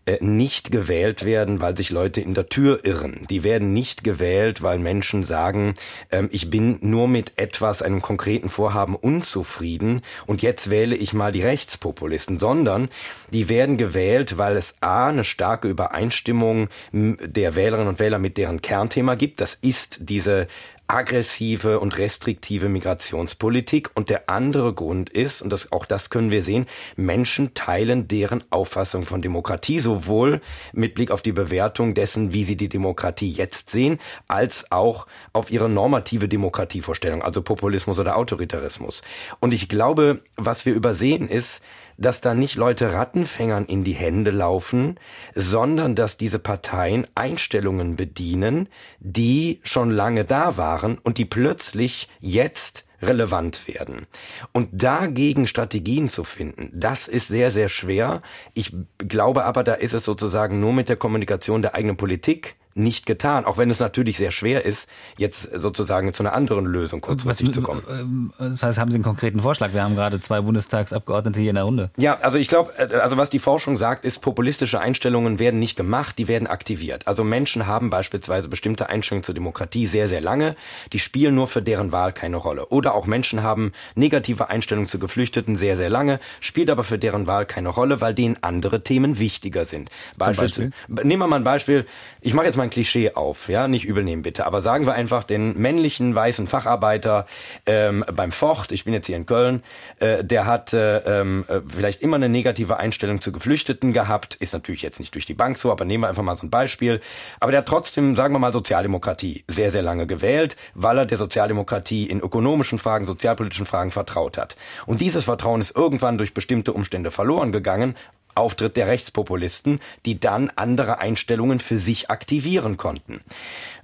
[0.06, 3.26] äh, nicht gewählt werden, weil sich Leute in der Tür irren.
[3.32, 5.74] Die werden nicht gewählt, weil Menschen sagen,
[6.12, 11.32] ähm, ich bin nur mit etwas, einem konkreten Vorhaben unzufrieden und jetzt wähle ich mal
[11.32, 12.90] die Rechtspopulisten, sondern
[13.32, 18.62] die werden gewählt, weil es a eine starke Übereinstimmung der Wählerinnen und Wähler mit deren
[18.62, 19.42] Kernthema gibt.
[19.42, 20.48] Das ist diese
[20.92, 23.92] aggressive und restriktive Migrationspolitik.
[23.96, 26.66] Und der andere Grund ist, und das, auch das können wir sehen,
[26.98, 30.42] Menschen teilen deren Auffassung von Demokratie, sowohl
[30.74, 35.50] mit Blick auf die Bewertung dessen, wie sie die Demokratie jetzt sehen, als auch auf
[35.50, 39.02] ihre normative Demokratievorstellung, also Populismus oder Autoritarismus.
[39.40, 41.62] Und ich glaube, was wir übersehen ist,
[42.02, 45.00] dass da nicht Leute Rattenfängern in die Hände laufen,
[45.36, 52.86] sondern dass diese Parteien Einstellungen bedienen, die schon lange da waren und die plötzlich jetzt
[53.02, 54.06] relevant werden.
[54.52, 58.22] Und dagegen Strategien zu finden, das ist sehr, sehr schwer.
[58.54, 63.06] Ich glaube aber, da ist es sozusagen nur mit der Kommunikation der eigenen Politik nicht
[63.06, 67.50] getan, auch wenn es natürlich sehr schwer ist, jetzt sozusagen zu einer anderen Lösung kurzfristig
[67.50, 67.84] Was, zu kommen.
[67.90, 69.74] Ähm, das heißt, haben Sie einen konkreten Vorschlag?
[69.74, 71.92] Wir haben gerade zwei Bundestagsabgeordnete hier in der Runde.
[71.98, 75.76] Ja, also ich glaube, äh, also was die Forschung sagt, ist, populistische Einstellungen werden nicht
[75.76, 77.08] gemacht, die werden aktiviert.
[77.08, 80.56] Also Menschen haben beispielsweise bestimmte Einstellungen zur Demokratie sehr, sehr lange,
[80.94, 82.68] die spielen nur für deren Wahl keine Rolle.
[82.68, 87.28] Oder auch Menschen haben negative Einstellungen zu Geflüchteten sehr, sehr lange, spielt aber für deren
[87.28, 89.90] Wahl keine Rolle, weil denen andere Themen wichtiger sind.
[90.18, 90.72] Beispiel?
[90.88, 91.86] Nehmen wir mal ein Beispiel,
[92.22, 94.94] ich mache jetzt mal ein Klischee auf, ja, nicht übel nehmen bitte, aber sagen wir
[94.94, 97.26] einfach den männlichen weißen Facharbeiter
[97.66, 99.64] ähm, beim Ford, ich bin jetzt hier in Köln,
[100.00, 104.82] äh, der hat äh, äh, vielleicht immer eine negative Einstellung zu Geflüchteten gehabt, ist natürlich
[104.82, 107.02] jetzt nicht durch die Bank so, aber nehmen wir einfach mal so ein Beispiel,
[107.40, 111.18] aber der hat trotzdem, sagen wir mal, Sozialdemokratie sehr, sehr lange gewählt, weil er der
[111.18, 114.56] Sozialdemokratie in ökonomischen Fragen, sozialpolitischen Fragen vertraut hat.
[114.86, 117.96] Und dieses Vertrauen ist irgendwann durch bestimmte Umstände verloren gegangen
[118.36, 123.22] Auftritt der Rechtspopulisten, die dann andere Einstellungen für sich aktivieren konnten.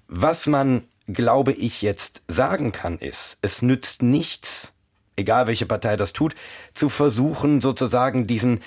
[0.07, 4.73] Was man, glaube ich, jetzt sagen kann, ist, es nützt nichts,
[5.15, 6.35] egal welche Partei das tut,
[6.73, 8.61] zu versuchen, sozusagen diesen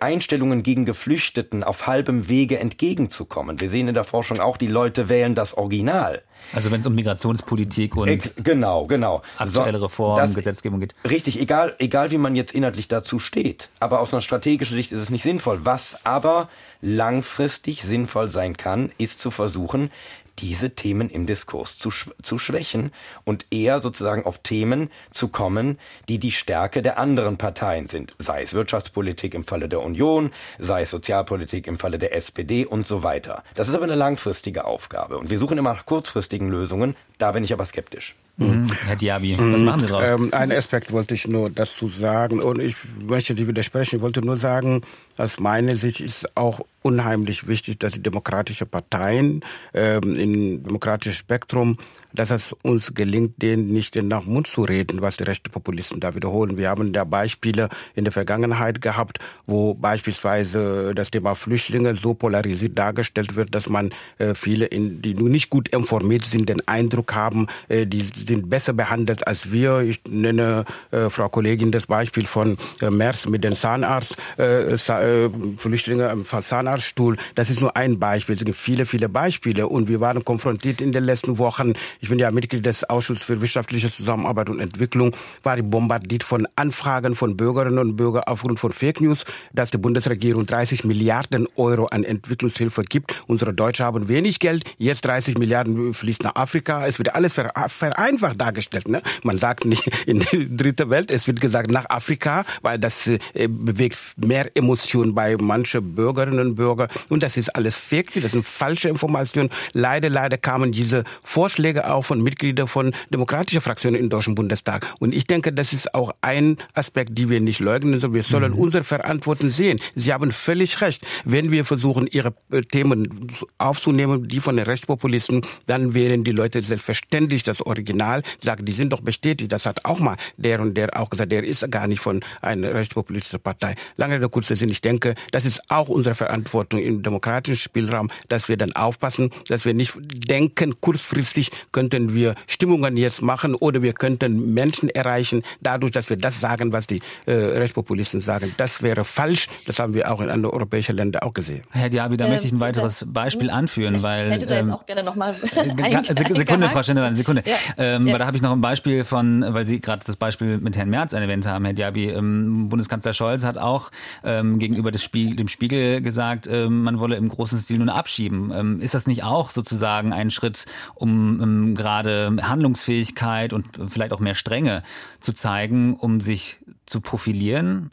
[0.00, 3.60] Einstellungen gegen Geflüchteten auf halbem Wege entgegenzukommen.
[3.60, 6.22] Wir sehen in der Forschung auch, die Leute wählen das Original.
[6.52, 9.22] Also wenn es um Migrationspolitik und Ex genau, genau.
[9.36, 10.94] aktuelle Reformen, Gesetzgebung geht.
[11.08, 13.68] Richtig, egal, egal wie man jetzt inhaltlich dazu steht.
[13.80, 15.60] Aber aus einer strategischen Sicht ist es nicht sinnvoll.
[15.64, 16.48] Was aber
[16.80, 19.90] langfristig sinnvoll sein kann, ist zu versuchen,
[20.38, 21.90] diese Themen im Diskurs zu,
[22.22, 22.92] zu schwächen
[23.24, 28.12] und eher sozusagen auf Themen zu kommen, die die Stärke der anderen Parteien sind.
[28.18, 32.86] Sei es Wirtschaftspolitik im Falle der Union, sei es Sozialpolitik im Falle der SPD und
[32.86, 33.42] so weiter.
[33.54, 35.18] Das ist aber eine langfristige Aufgabe.
[35.18, 36.96] Und wir suchen immer nach kurzfristigen Lösungen.
[37.18, 38.14] Da bin ich aber skeptisch.
[38.38, 38.66] Mhm.
[38.86, 40.08] Herr Diaby, was machen Sie draus?
[40.08, 43.96] Ähm, einen Aspekt wollte ich nur dazu sagen und ich möchte die widersprechen.
[43.96, 44.82] Ich wollte nur sagen,
[45.16, 51.78] aus meiner Sicht ist auch unheimlich wichtig, dass die demokratischen Parteien ähm, im demokratischen Spektrum,
[52.12, 56.14] dass es uns gelingt, denen nicht nach Mund zu reden, was die rechten Populisten da
[56.14, 56.56] wiederholen.
[56.56, 62.78] Wir haben da Beispiele in der Vergangenheit gehabt, wo beispielsweise das Thema Flüchtlinge so polarisiert
[62.78, 67.14] dargestellt wird, dass man äh, viele, in, die nur nicht gut informiert sind, den Eindruck
[67.14, 69.80] haben, äh, die sind besser behandelt als wir.
[69.80, 74.16] Ich nenne äh, Frau Kollegin das Beispiel von äh, Mers mit den Zahnarzt.
[74.38, 76.24] Äh, äh, Flüchtlinge am
[76.68, 77.16] Fasanarztstuhl.
[77.34, 78.34] Das ist nur ein Beispiel.
[78.34, 79.68] Es gibt viele, viele Beispiele.
[79.68, 81.72] Und wir waren konfrontiert in den letzten Wochen.
[82.00, 85.14] Ich bin ja Mitglied des Ausschusses für wirtschaftliche Zusammenarbeit und Entwicklung.
[85.42, 90.46] War bombardiert von Anfragen von Bürgerinnen und Bürgern aufgrund von Fake News, dass die Bundesregierung
[90.46, 93.20] 30 Milliarden Euro an Entwicklungshilfe gibt.
[93.26, 94.64] Unsere Deutschen haben wenig Geld.
[94.78, 96.86] Jetzt 30 Milliarden fließt nach Afrika.
[96.86, 98.88] Es wird alles vereinfacht dargestellt.
[98.88, 99.02] Ne?
[99.22, 101.10] Man sagt nicht in der dritten Welt.
[101.10, 106.57] Es wird gesagt nach Afrika, weil das äh, bewegt mehr Emotionen bei manchen Bürgerinnen und
[106.58, 106.88] Bürgern.
[107.08, 109.48] Und das ist alles Fake, das sind falsche Informationen.
[109.72, 114.86] Leider, leider kamen diese Vorschläge auch von Mitgliedern von demokratischen Fraktionen im Deutschen Bundestag.
[114.98, 118.12] Und ich denke, das ist auch ein Aspekt, die wir nicht leugnen sollen.
[118.12, 118.58] Wir sollen mhm.
[118.58, 119.80] unsere Verantwortung sehen.
[119.94, 121.06] Sie haben völlig recht.
[121.24, 126.60] Wenn wir versuchen, ihre äh, Themen aufzunehmen, die von den Rechtspopulisten, dann wählen die Leute
[126.62, 129.52] selbstverständlich das Original sagen, die sind doch bestätigt.
[129.52, 132.74] Das hat auch mal der und der auch gesagt, der ist gar nicht von einer
[132.74, 133.76] rechtspopulistischen Partei.
[133.96, 138.48] Lange der kurze Sinn, ich denke, das ist auch unsere Verantwortung im demokratischen Spielraum, dass
[138.48, 143.92] wir dann aufpassen, dass wir nicht denken, kurzfristig könnten wir Stimmungen jetzt machen oder wir
[143.92, 148.54] könnten Menschen erreichen, dadurch, dass wir das sagen, was die äh, Rechtspopulisten sagen.
[148.56, 149.48] Das wäre falsch.
[149.66, 151.62] Das haben wir auch in anderen europäischen Ländern auch gesehen.
[151.70, 154.28] Herr Diaby, da ähm, möchte ich ein weiteres Beispiel anführen, weil.
[154.28, 155.34] Ich hätte da jetzt ähm, auch gerne nochmal.
[155.34, 157.42] Sekunde, Frau Schneider, eine Sekunde.
[157.44, 157.54] Ja.
[157.76, 158.12] Ähm, ja.
[158.12, 160.90] Weil da habe ich noch ein Beispiel von, weil Sie gerade das Beispiel mit Herrn
[160.90, 162.10] Merz erwähnt haben, Herr Diaby.
[162.10, 163.90] Ähm, Bundeskanzler Scholz hat auch
[164.24, 168.52] ähm, gegenüber des Spiegel, dem Spiegel gesagt, ähm, man wolle im großen Stil nur abschieben.
[168.54, 174.20] Ähm, ist das nicht auch sozusagen ein Schritt, um ähm, gerade Handlungsfähigkeit und vielleicht auch
[174.20, 174.82] mehr Strenge
[175.20, 177.90] zu zeigen, um sich zu profilieren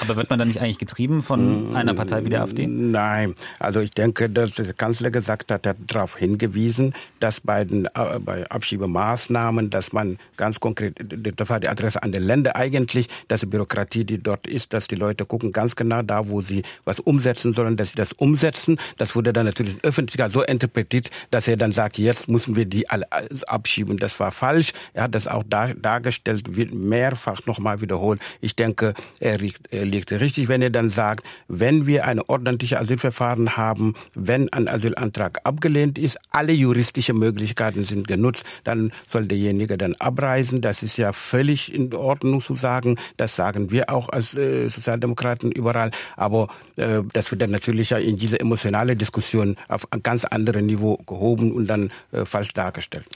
[0.00, 2.66] aber wird man da nicht eigentlich getrieben von einer Partei wie der AfD?
[2.66, 7.64] Nein, also ich denke, dass der Kanzler gesagt hat, er hat darauf hingewiesen, dass bei
[7.64, 12.56] den äh, bei Abschiebemaßnahmen, dass man ganz konkret, das war die Adresse an den Länder
[12.56, 16.40] eigentlich, dass die Bürokratie, die dort ist, dass die Leute gucken ganz genau da, wo
[16.40, 18.78] sie was umsetzen sollen, dass sie das umsetzen.
[18.96, 22.88] Das wurde dann natürlich öffentlich so interpretiert, dass er dann sagt, jetzt müssen wir die
[22.88, 23.06] alle
[23.46, 23.98] abschieben.
[23.98, 24.72] Das war falsch.
[24.94, 28.20] Er hat das auch dar, dargestellt, wird mehrfach nochmal wiederholt.
[28.40, 29.40] Ich denke, er
[29.72, 34.68] liegt, liegt richtig, wenn er dann sagt, wenn wir ein ordentliches Asylverfahren haben, wenn ein
[34.68, 40.60] Asylantrag abgelehnt ist, alle juristischen Möglichkeiten sind genutzt, dann soll derjenige dann abreisen.
[40.60, 42.96] Das ist ja völlig in Ordnung zu sagen.
[43.16, 45.90] Das sagen wir auch als äh, Sozialdemokraten überall.
[46.16, 50.62] Aber äh, das wird dann natürlich ja in diese emotionale Diskussion auf ein ganz anderes
[50.62, 53.06] Niveau gehoben und dann äh, falsch dargestellt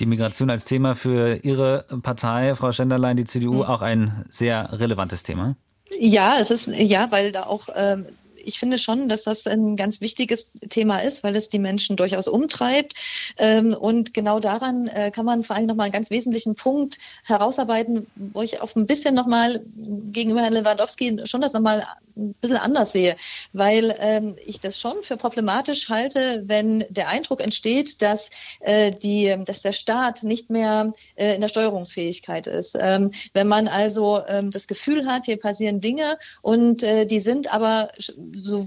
[0.00, 3.62] die Migration als Thema für Ihre Partei, Frau Schenderlein, die CDU, mhm.
[3.62, 5.56] auch ein sehr relevantes Thema?
[5.98, 8.06] Ja, es ist, ja, weil da auch ähm,
[8.44, 12.28] ich finde schon, dass das ein ganz wichtiges Thema ist, weil es die Menschen durchaus
[12.28, 12.94] umtreibt.
[13.38, 18.06] Ähm, und genau daran äh, kann man vor allem nochmal einen ganz wesentlichen Punkt herausarbeiten,
[18.14, 22.92] wo ich auch ein bisschen nochmal gegenüber Herrn Lewandowski schon das nochmal ein bisschen anders
[22.92, 23.16] sehe,
[23.52, 29.34] weil ähm, ich das schon für problematisch halte, wenn der Eindruck entsteht, dass, äh, die,
[29.44, 32.76] dass der Staat nicht mehr äh, in der Steuerungsfähigkeit ist.
[32.78, 37.52] Ähm, wenn man also ähm, das Gefühl hat, hier passieren Dinge und äh, die sind
[37.52, 37.90] aber
[38.34, 38.66] so,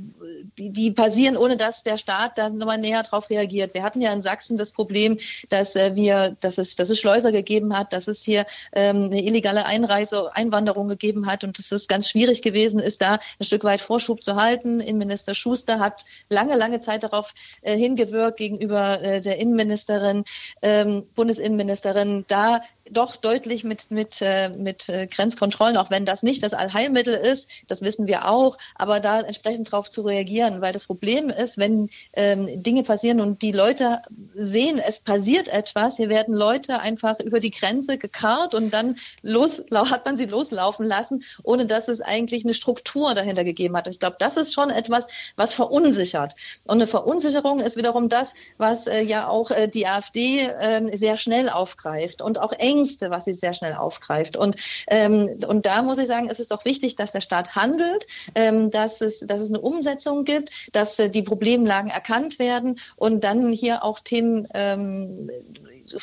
[0.58, 3.74] die, die passieren, ohne dass der Staat da nochmal näher drauf reagiert.
[3.74, 5.18] Wir hatten ja in Sachsen das Problem,
[5.50, 9.24] dass äh, wir, dass es, dass es Schleuser gegeben hat, dass es hier ähm, eine
[9.24, 13.64] illegale Einreise, Einwanderung gegeben hat und dass es ganz schwierig gewesen ist, da ein Stück
[13.64, 14.80] weit Vorschub zu halten.
[14.80, 20.24] Innenminister Schuster hat lange, lange Zeit darauf äh, hingewirkt gegenüber äh, der Innenministerin,
[20.62, 22.62] ähm, Bundesinnenministerin, da
[22.94, 27.50] doch deutlich mit, mit, äh, mit äh, Grenzkontrollen, auch wenn das nicht das Allheilmittel ist,
[27.68, 31.90] das wissen wir auch, aber da entsprechend darauf zu reagieren, weil das Problem ist, wenn
[32.14, 34.00] ähm, Dinge passieren und die Leute
[34.36, 39.64] sehen, es passiert etwas, hier werden Leute einfach über die Grenze gekarrt und dann los,
[39.74, 43.88] hat man sie loslaufen lassen, ohne dass es eigentlich eine Struktur dahinter gegeben hat.
[43.88, 46.36] Ich glaube, das ist schon etwas, was verunsichert.
[46.66, 51.18] Und eine Verunsicherung ist wiederum das, was äh, ja auch äh, die AfD äh, sehr
[51.18, 54.36] schnell aufgreift und auch eng Ängste, was sie sehr schnell aufgreift.
[54.36, 58.06] Und, ähm, und da muss ich sagen, es ist auch wichtig, dass der Staat handelt,
[58.36, 63.24] ähm, dass, es, dass es eine Umsetzung gibt, dass äh, die Problemlagen erkannt werden und
[63.24, 65.30] dann hier auch Themen ähm,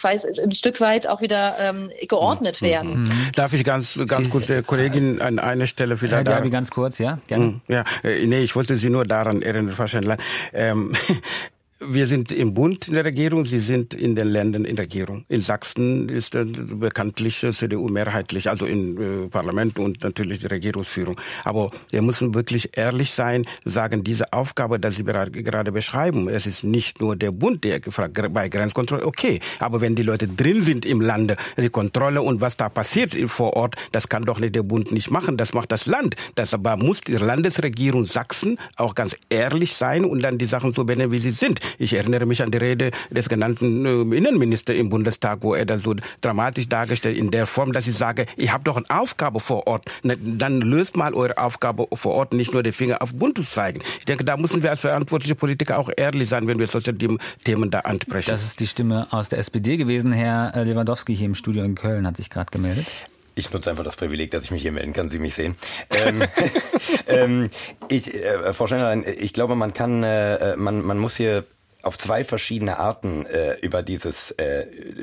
[0.02, 2.66] ein Stück weit auch wieder ähm, geordnet mhm.
[2.66, 3.02] werden.
[3.02, 3.32] Mhm.
[3.34, 6.28] Darf ich ganz, ganz kurz der Kollegin an einer Stelle vielleicht...
[6.28, 7.44] Ja, ganz kurz, ja, gerne.
[7.44, 7.60] Mhm.
[7.68, 10.16] Ja, äh, nee, ich wollte Sie nur daran erinnern, Frau Schändler.
[10.54, 10.96] Ähm,
[11.82, 15.24] Wir sind im Bund in der Regierung, Sie sind in den Ländern in der Regierung.
[15.30, 16.36] In Sachsen ist
[16.78, 21.18] bekanntlich CDU mehrheitlich, also im äh, Parlament und natürlich die Regierungsführung.
[21.42, 26.64] Aber wir müssen wirklich ehrlich sein, sagen, diese Aufgabe, die Sie gerade beschreiben, es ist
[26.64, 27.80] nicht nur der Bund, der
[28.28, 29.40] bei Grenzkontrolle, okay.
[29.58, 33.54] Aber wenn die Leute drin sind im Lande, die Kontrolle und was da passiert vor
[33.56, 36.16] Ort, das kann doch nicht der Bund nicht machen, das macht das Land.
[36.34, 40.84] Das aber muss die Landesregierung Sachsen auch ganz ehrlich sein und dann die Sachen so
[40.84, 41.58] benennen, wie sie sind.
[41.78, 45.83] Ich erinnere mich an die Rede des genannten äh, Innenministers im Bundestag, wo er das
[45.83, 49.66] so dramatisch dargestellt in der Form, dass ich sage, ich habe doch eine Aufgabe vor
[49.66, 49.87] Ort.
[50.02, 53.83] Dann löst mal eure Aufgabe vor Ort, nicht nur den Finger auf Bund zu zeigen.
[53.98, 57.70] Ich denke, da müssen wir als verantwortliche Politiker auch ehrlich sein, wenn wir solche Themen
[57.70, 58.30] da ansprechen.
[58.30, 60.12] Das ist die Stimme aus der SPD gewesen.
[60.12, 62.87] Herr äh, Lewandowski hier im Studio in Köln hat sich gerade gemeldet.
[63.35, 65.54] Ich nutze einfach das Privileg, dass ich mich hier melden kann, Sie mich sehen.
[65.90, 66.22] ähm,
[67.06, 67.50] ähm,
[67.88, 71.44] ich, äh, Frau Schneider, ich glaube, man kann, äh, man, man muss hier
[71.82, 74.62] auf zwei verschiedene Arten äh, über dieses äh,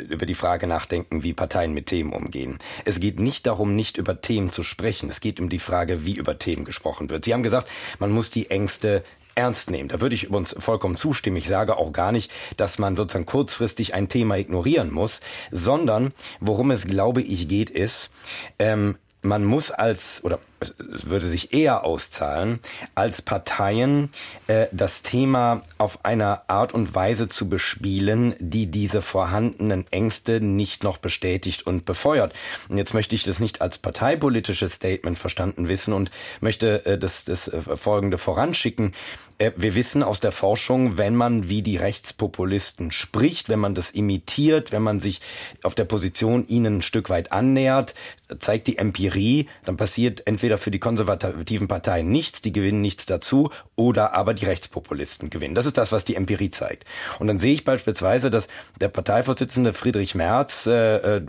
[0.09, 2.59] über die Frage nachdenken, wie Parteien mit Themen umgehen.
[2.85, 5.09] Es geht nicht darum, nicht über Themen zu sprechen.
[5.09, 7.25] Es geht um die Frage, wie über Themen gesprochen wird.
[7.25, 7.67] Sie haben gesagt,
[7.99, 9.03] man muss die Ängste
[9.37, 9.89] ernst nehmen.
[9.89, 11.37] Da würde ich übrigens vollkommen zustimmen.
[11.37, 16.71] Ich sage auch gar nicht, dass man sozusagen kurzfristig ein Thema ignorieren muss, sondern worum
[16.71, 18.09] es, glaube ich, geht, ist,
[18.57, 20.39] ähm, man muss als, oder
[20.79, 22.59] würde sich eher auszahlen,
[22.95, 24.09] als Parteien
[24.47, 30.83] äh, das Thema auf eine Art und Weise zu bespielen, die diese vorhandenen Ängste nicht
[30.83, 32.33] noch bestätigt und befeuert.
[32.69, 37.25] Und jetzt möchte ich das nicht als parteipolitisches Statement verstanden wissen und möchte äh, das,
[37.25, 38.93] das äh, Folgende voranschicken.
[39.37, 43.91] Äh, wir wissen aus der Forschung, wenn man wie die Rechtspopulisten spricht, wenn man das
[43.91, 45.21] imitiert, wenn man sich
[45.63, 47.93] auf der Position ihnen ein Stück weit annähert,
[48.39, 53.49] zeigt die Empirie, dann passiert entweder für die konservativen Parteien nichts, die gewinnen nichts dazu,
[53.75, 55.55] oder aber die Rechtspopulisten gewinnen.
[55.55, 56.85] Das ist das, was die Empirie zeigt.
[57.19, 58.47] Und dann sehe ich beispielsweise, dass
[58.79, 61.21] der Parteivorsitzende Friedrich Merz äh, äh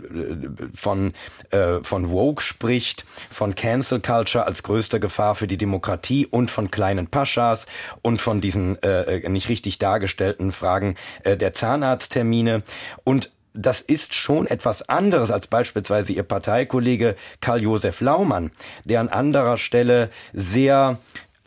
[0.73, 1.13] von,
[1.51, 6.71] äh, von Woke spricht, von Cancel Culture als größter Gefahr für die Demokratie und von
[6.71, 7.65] kleinen Paschas
[8.01, 12.63] und von diesen äh, äh nicht richtig dargestellten Fragen äh, der Zahnarzttermine.
[13.03, 18.51] Und das ist schon etwas anderes als beispielsweise Ihr Parteikollege Karl-Josef Laumann,
[18.85, 20.99] der an anderer Stelle sehr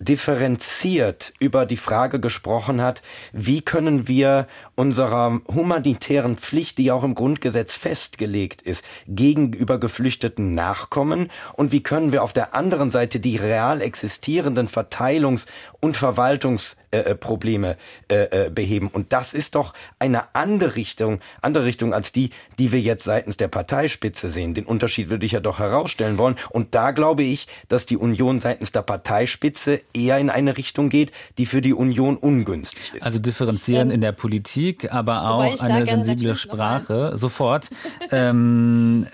[0.02, 4.48] differenziert über die Frage gesprochen hat, wie können wir
[4.82, 12.10] unserer humanitären Pflicht, die auch im Grundgesetz festgelegt ist, gegenüber Geflüchteten nachkommen und wie können
[12.10, 15.46] wir auf der anderen Seite die real existierenden Verteilungs-
[15.78, 17.76] und Verwaltungsprobleme
[18.08, 18.88] äh, äh, äh, beheben.
[18.88, 23.36] Und das ist doch eine andere Richtung, andere Richtung als die, die wir jetzt seitens
[23.36, 24.54] der Parteispitze sehen.
[24.54, 26.36] Den Unterschied würde ich ja doch herausstellen wollen.
[26.50, 31.12] Und da glaube ich, dass die Union seitens der Parteispitze eher in eine Richtung geht,
[31.38, 33.02] die für die Union ungünstig ist.
[33.02, 37.12] Also differenzieren ähm, in der Politik, aber auch eine sensible Sprache.
[37.16, 37.70] Sofort.
[38.10, 39.06] ähm,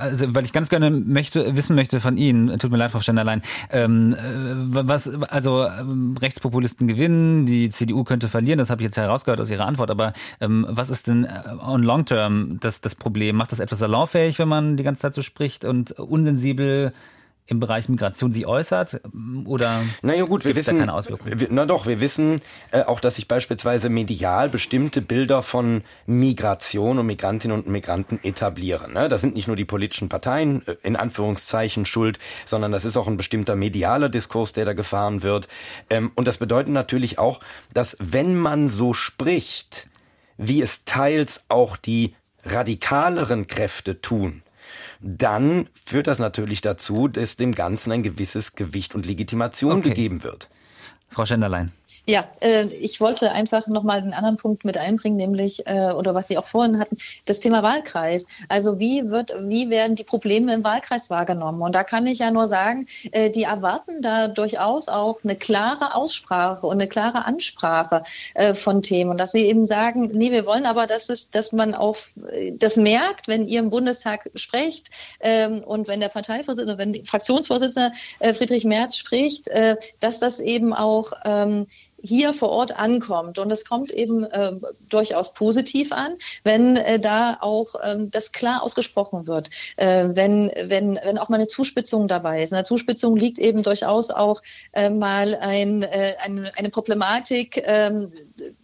[0.00, 3.42] also, weil ich ganz gerne möchte, wissen möchte von Ihnen, tut mir leid, Frau Ständerlein,
[3.70, 4.16] ähm,
[4.68, 9.50] was, also ähm, Rechtspopulisten gewinnen, die CDU könnte verlieren, das habe ich jetzt herausgehört aus
[9.50, 13.36] Ihrer Antwort, aber ähm, was ist denn äh, on long term das, das Problem?
[13.36, 16.92] Macht das etwas salonfähig, wenn man die ganze Zeit so spricht und unsensibel
[17.48, 19.00] im Bereich Migration sich äußert?
[19.46, 21.46] Oder naja gut, wir wissen, keine Auswirkungen?
[21.50, 27.06] na doch, wir wissen äh, auch, dass sich beispielsweise medial bestimmte Bilder von Migration und
[27.06, 28.92] Migrantinnen und Migranten etablieren.
[28.92, 29.08] Ne?
[29.08, 33.08] Das sind nicht nur die politischen Parteien äh, in Anführungszeichen schuld, sondern das ist auch
[33.08, 35.48] ein bestimmter medialer Diskurs, der da gefahren wird.
[35.88, 37.40] Ähm, und das bedeutet natürlich auch,
[37.72, 39.88] dass wenn man so spricht,
[40.36, 44.42] wie es teils auch die radikaleren Kräfte tun,
[45.00, 49.90] dann führt das natürlich dazu, dass dem Ganzen ein gewisses Gewicht und Legitimation okay.
[49.90, 50.48] gegeben wird.
[51.08, 51.72] Frau Schenderlein.
[52.10, 56.28] Ja, äh, ich wollte einfach nochmal einen anderen Punkt mit einbringen, nämlich, äh, oder was
[56.28, 58.26] Sie auch vorhin hatten, das Thema Wahlkreis.
[58.48, 61.60] Also wie wird, wie werden die Probleme im Wahlkreis wahrgenommen?
[61.60, 65.94] Und da kann ich ja nur sagen, äh, die erwarten da durchaus auch eine klare
[65.94, 69.10] Aussprache und eine klare Ansprache äh, von Themen.
[69.10, 71.98] Und dass sie eben sagen, nee, wir wollen aber, dass es, dass man auch
[72.52, 74.90] das merkt, wenn ihr im Bundestag sprecht
[75.20, 80.40] ähm, und wenn der Parteivorsitzende, wenn die Fraktionsvorsitzende äh, Friedrich Merz spricht, äh, dass das
[80.40, 81.66] eben auch ähm,
[82.08, 83.38] hier vor Ort ankommt.
[83.38, 84.52] Und es kommt eben äh,
[84.88, 90.98] durchaus positiv an, wenn äh, da auch ähm, das klar ausgesprochen wird, äh, wenn, wenn,
[91.04, 92.52] wenn auch mal eine Zuspitzung dabei ist.
[92.52, 94.42] In der Zuspitzung liegt eben durchaus auch
[94.72, 98.12] äh, mal ein, äh, ein, eine Problematik ähm,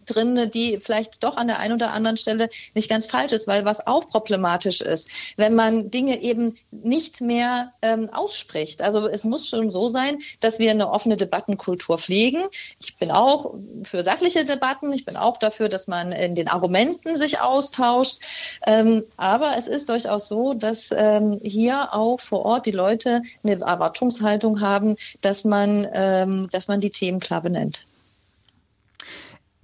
[0.05, 3.65] drin, die vielleicht doch an der einen oder anderen Stelle nicht ganz falsch ist, weil
[3.65, 8.81] was auch problematisch ist, wenn man Dinge eben nicht mehr ähm, ausspricht.
[8.81, 12.43] Also es muss schon so sein, dass wir eine offene Debattenkultur pflegen.
[12.79, 14.93] Ich bin auch für sachliche Debatten.
[14.93, 18.19] Ich bin auch dafür, dass man in den Argumenten sich austauscht.
[18.65, 23.59] Ähm, aber es ist durchaus so, dass ähm, hier auch vor Ort die Leute eine
[23.59, 27.85] Erwartungshaltung haben, dass man, ähm, dass man die Themen klar benennt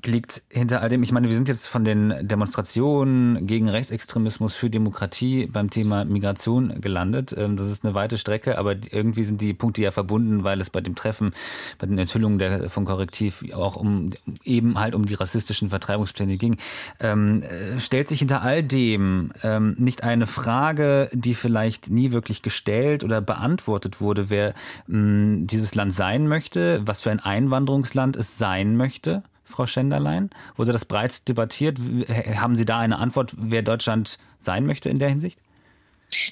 [0.08, 4.70] liegt hinter all dem, ich meine, wir sind jetzt von den Demonstrationen gegen Rechtsextremismus für
[4.70, 7.34] Demokratie beim Thema Migration gelandet.
[7.38, 10.70] Ähm, das ist eine weite Strecke, aber irgendwie sind die Punkte ja verbunden, weil es
[10.70, 11.34] bei dem Treffen,
[11.78, 14.12] bei den Enthüllungen der, von Korrektiv auch um
[14.44, 16.58] eben halt um die rassistischen Vertreibungspläne ging.
[17.00, 22.42] Ähm, äh, stellt sich hinter all dem ähm, nicht eine Frage, die vielleicht nie wirklich
[22.42, 24.54] gestellt oder beantwortet wurde, wer
[24.88, 29.24] mh, dieses Land sein möchte, was für ein Einwanderungsland es sein möchte?
[29.52, 30.32] Frau Schenderlein?
[30.56, 31.78] Wurde das breit debattiert?
[32.36, 35.40] Haben Sie da eine Antwort, wer Deutschland sein möchte in der Hinsicht?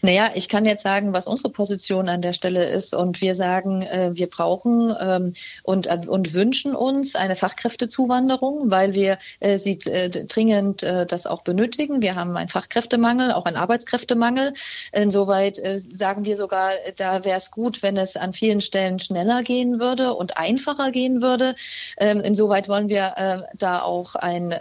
[0.02, 2.94] Naja, ich kann jetzt sagen, was unsere Position an der Stelle ist.
[2.94, 5.34] Und wir sagen, äh, wir brauchen ähm,
[5.64, 12.02] und, äh, und wünschen uns eine Fachkräftezuwanderung, weil wir äh, sie dringend das auch benötigen.
[12.02, 14.54] Wir haben einen Fachkräftemangel, auch einen Arbeitskräftemangel.
[14.92, 19.80] Insoweit sagen wir sogar, da wäre es gut, wenn es an vielen Stellen schneller gehen
[19.80, 21.56] würde und einfacher gehen würde.
[21.98, 24.54] Ähm, insoweit wollen wir da auch ein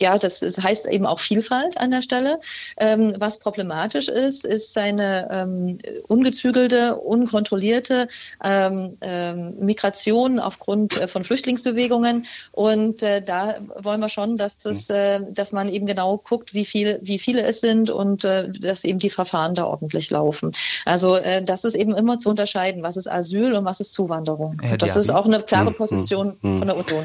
[0.00, 2.40] ja, das heißt eben auch Vielfalt an der Stelle.
[2.78, 5.78] Ähm, was problematisch ist, ist seine ähm,
[6.08, 8.08] ungezügelte, unkontrollierte
[8.42, 12.26] ähm, ähm, Migration aufgrund äh, von Flüchtlingsbewegungen.
[12.52, 16.64] Und äh, da wollen wir schon, dass, das, äh, dass man eben genau guckt, wie,
[16.64, 20.52] viel, wie viele es sind und äh, dass eben die Verfahren da ordentlich laufen.
[20.86, 24.60] Also äh, das ist eben immer zu unterscheiden, was ist Asyl und was ist Zuwanderung.
[24.78, 25.74] Das ist auch eine klare mhm.
[25.74, 26.58] Position mhm.
[26.58, 27.04] von der Union.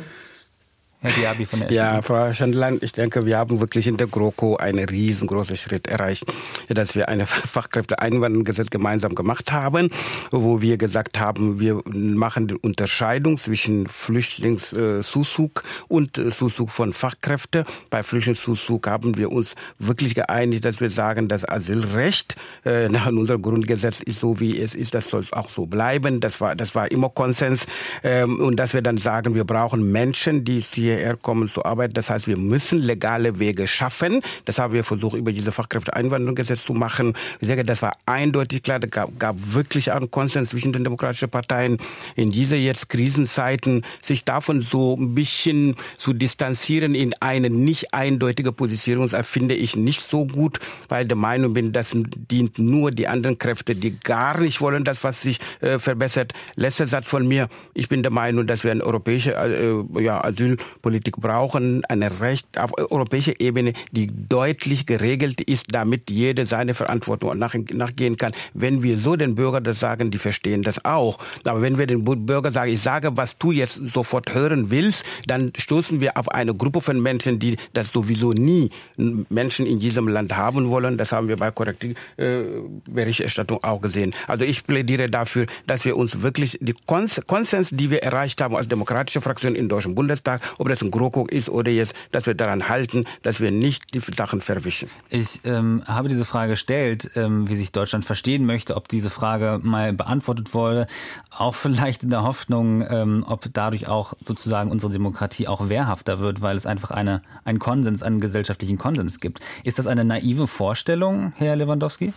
[1.06, 1.76] Herr Diaby von der SPD.
[1.76, 6.26] Ja, Frau Schandlein, ich denke, wir haben wirklich in der GroKo einen riesengroßen Schritt erreicht,
[6.70, 9.92] dass wir eine Fachkräfteeinwanderungsgesetz gemeinsam gemacht haben,
[10.32, 17.66] wo wir gesagt haben, wir machen die Unterscheidung zwischen Flüchtlingszuzug und Zuzug von Fachkräften.
[17.92, 22.36] Bei Flüchtlingszuzug haben wir uns wirklich geeinigt, dass wir sagen, das Asylrecht
[22.66, 26.20] äh, nach unserem Grundgesetz ist so, wie es ist, das soll auch so bleiben.
[26.20, 27.68] Das war, das war immer Konsens.
[28.04, 31.96] Ähm, und dass wir dann sagen, wir brauchen Menschen, die hier hierher kommen zur Arbeit.
[31.98, 34.22] Das heißt, wir müssen legale Wege schaffen.
[34.46, 37.14] Das haben wir versucht, über diese Fachkräfteeinwanderungsgesetz zu machen.
[37.40, 38.80] Ich denke, das war eindeutig klar.
[38.80, 41.78] Da gab, gab wirklich einen Konsens zwischen den demokratischen Parteien
[42.16, 48.52] in diese jetzt Krisenzeiten, sich davon so ein bisschen zu distanzieren in eine nicht eindeutige
[48.52, 53.38] Positionierung, finde ich nicht so gut, weil der Meinung bin, das dient nur die anderen
[53.38, 56.34] Kräfte, die gar nicht wollen, dass was sich äh, verbessert.
[56.56, 57.50] Letzter Satz von mir.
[57.74, 62.60] Ich bin der Meinung, dass wir eine europäische äh, ja, Asyl Politik brauchen eine Recht
[62.60, 68.34] auf europäischer Ebene, die deutlich geregelt ist, damit jeder seine Verantwortung nach, nachgehen kann.
[68.54, 71.18] Wenn wir so den Bürgern das sagen, die verstehen das auch.
[71.44, 75.54] Aber wenn wir den Bürger sagen, ich sage, was du jetzt sofort hören willst, dann
[75.58, 80.38] stoßen wir auf eine Gruppe von Menschen, die das sowieso nie Menschen in diesem Land
[80.38, 81.00] haben wollen.
[81.00, 84.14] Das haben wir bei Korrektivberichterstattung auch gesehen.
[84.28, 88.68] Also ich plädiere dafür, dass wir uns wirklich die Konsens, die wir erreicht haben als
[88.68, 92.68] demokratische Fraktion im Deutschen Bundestag, ob das ein GroKo ist oder jetzt, dass wir daran
[92.68, 94.90] halten, dass wir nicht die Sachen verwischen.
[95.10, 99.60] Ich ähm, habe diese Frage gestellt, ähm, wie sich Deutschland verstehen möchte, ob diese Frage
[99.64, 100.88] mal beantwortet wurde,
[101.32, 106.42] auch vielleicht in der Hoffnung, ähm, ob dadurch auch sozusagen unsere Demokratie auch wehrhafter wird,
[106.42, 109.40] weil es einfach eine, einen Konsens, einen gesellschaftlichen Konsens gibt.
[109.64, 112.14] Ist das eine naive Vorstellung, Herr Lewandowski?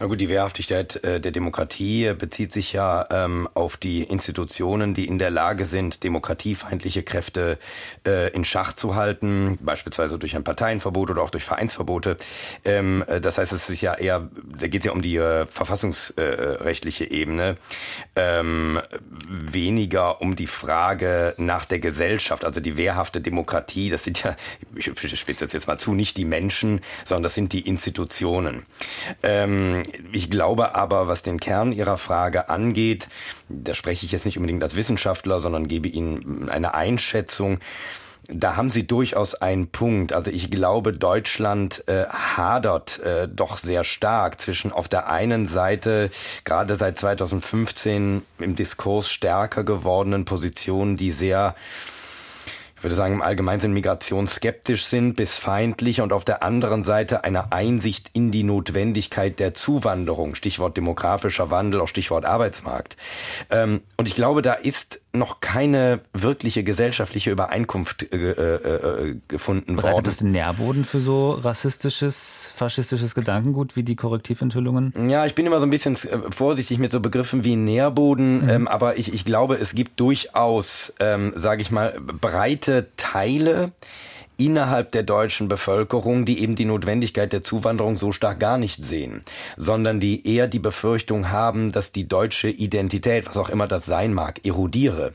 [0.00, 5.08] Na gut, die Wehrhaftigkeit äh, der Demokratie bezieht sich ja ähm, auf die Institutionen, die
[5.08, 7.58] in der Lage sind, demokratiefeindliche Kräfte
[8.06, 12.16] äh, in Schach zu halten, beispielsweise durch ein Parteienverbot oder auch durch Vereinsverbote.
[12.64, 15.46] Ähm, äh, das heißt, es ist ja eher, da geht es ja um die äh,
[15.46, 17.56] verfassungsrechtliche Ebene,
[18.14, 18.80] ähm,
[19.28, 23.88] weniger um die Frage nach der Gesellschaft, also die wehrhafte Demokratie.
[23.88, 24.36] Das sind ja,
[24.76, 28.64] ich spitze das jetzt mal zu, nicht die Menschen, sondern das sind die Institutionen.
[29.24, 29.82] Ähm,
[30.12, 33.08] ich glaube aber, was den Kern Ihrer Frage angeht,
[33.48, 37.60] da spreche ich jetzt nicht unbedingt als Wissenschaftler, sondern gebe Ihnen eine Einschätzung.
[38.30, 40.12] Da haben Sie durchaus einen Punkt.
[40.12, 46.10] Also ich glaube, Deutschland äh, hadert äh, doch sehr stark zwischen auf der einen Seite
[46.44, 51.54] gerade seit 2015 im Diskurs stärker gewordenen Positionen, die sehr
[52.78, 56.84] ich würde sagen, im Allgemeinen sind Migration skeptisch sind bis feindlich und auf der anderen
[56.84, 62.96] Seite eine Einsicht in die Notwendigkeit der Zuwanderung, Stichwort demografischer Wandel, auch Stichwort Arbeitsmarkt.
[63.50, 69.76] Ähm, und ich glaube, da ist noch keine wirkliche gesellschaftliche Übereinkunft äh, äh, äh gefunden
[69.76, 69.76] Bereitet worden.
[69.76, 75.08] Bereitet das den Nährboden für so rassistisches, faschistisches Gedankengut wie die Korrektiventhüllungen?
[75.08, 78.48] Ja, ich bin immer so ein bisschen äh, vorsichtig mit so Begriffen wie Nährboden, mhm.
[78.48, 83.72] ähm, aber ich, ich glaube, es gibt durchaus, ähm, sage ich mal, breite Teile,
[84.38, 89.24] innerhalb der deutschen Bevölkerung, die eben die Notwendigkeit der Zuwanderung so stark gar nicht sehen,
[89.56, 94.14] sondern die eher die Befürchtung haben, dass die deutsche Identität, was auch immer das sein
[94.14, 95.14] mag, erodiere.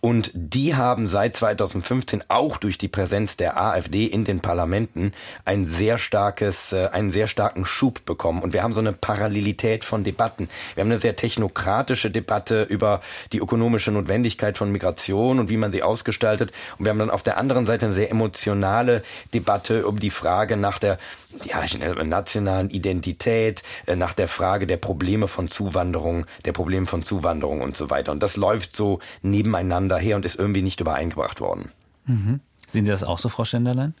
[0.00, 5.12] Und die haben seit 2015 auch durch die Präsenz der AfD in den Parlamenten
[5.44, 8.42] ein sehr starkes, äh, einen sehr starken Schub bekommen.
[8.42, 10.48] Und wir haben so eine Parallelität von Debatten.
[10.74, 13.02] Wir haben eine sehr technokratische Debatte über
[13.32, 16.50] die ökonomische Notwendigkeit von Migration und wie man sie ausgestaltet.
[16.78, 19.02] Und wir haben dann auf der anderen Seite eine sehr emotionale nationale
[19.32, 20.98] Debatte um die Frage nach der
[21.44, 21.64] ja,
[22.04, 27.76] nationalen Identität, äh, nach der Frage der Probleme von Zuwanderung, der Probleme von Zuwanderung und
[27.76, 28.12] so weiter.
[28.12, 31.72] Und das läuft so nebeneinander her und ist irgendwie nicht übereingebracht worden.
[32.06, 32.40] Mhm.
[32.68, 33.94] Sehen Sie das auch so, Frau Schenderlein?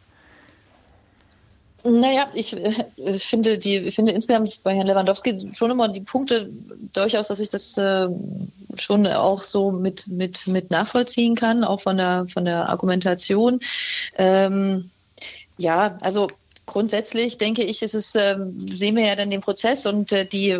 [1.86, 6.48] Naja, ich, äh, ich, finde die, finde insgesamt bei Herrn Lewandowski schon immer die Punkte
[6.94, 8.08] durchaus, dass ich das äh,
[8.76, 13.60] schon auch so mit, mit, mit nachvollziehen kann, auch von der, von der Argumentation.
[14.16, 14.90] Ähm,
[15.58, 16.28] ja, also
[16.64, 18.38] grundsätzlich denke ich, ist es, äh,
[18.74, 20.58] sehen wir ja dann den Prozess und äh, die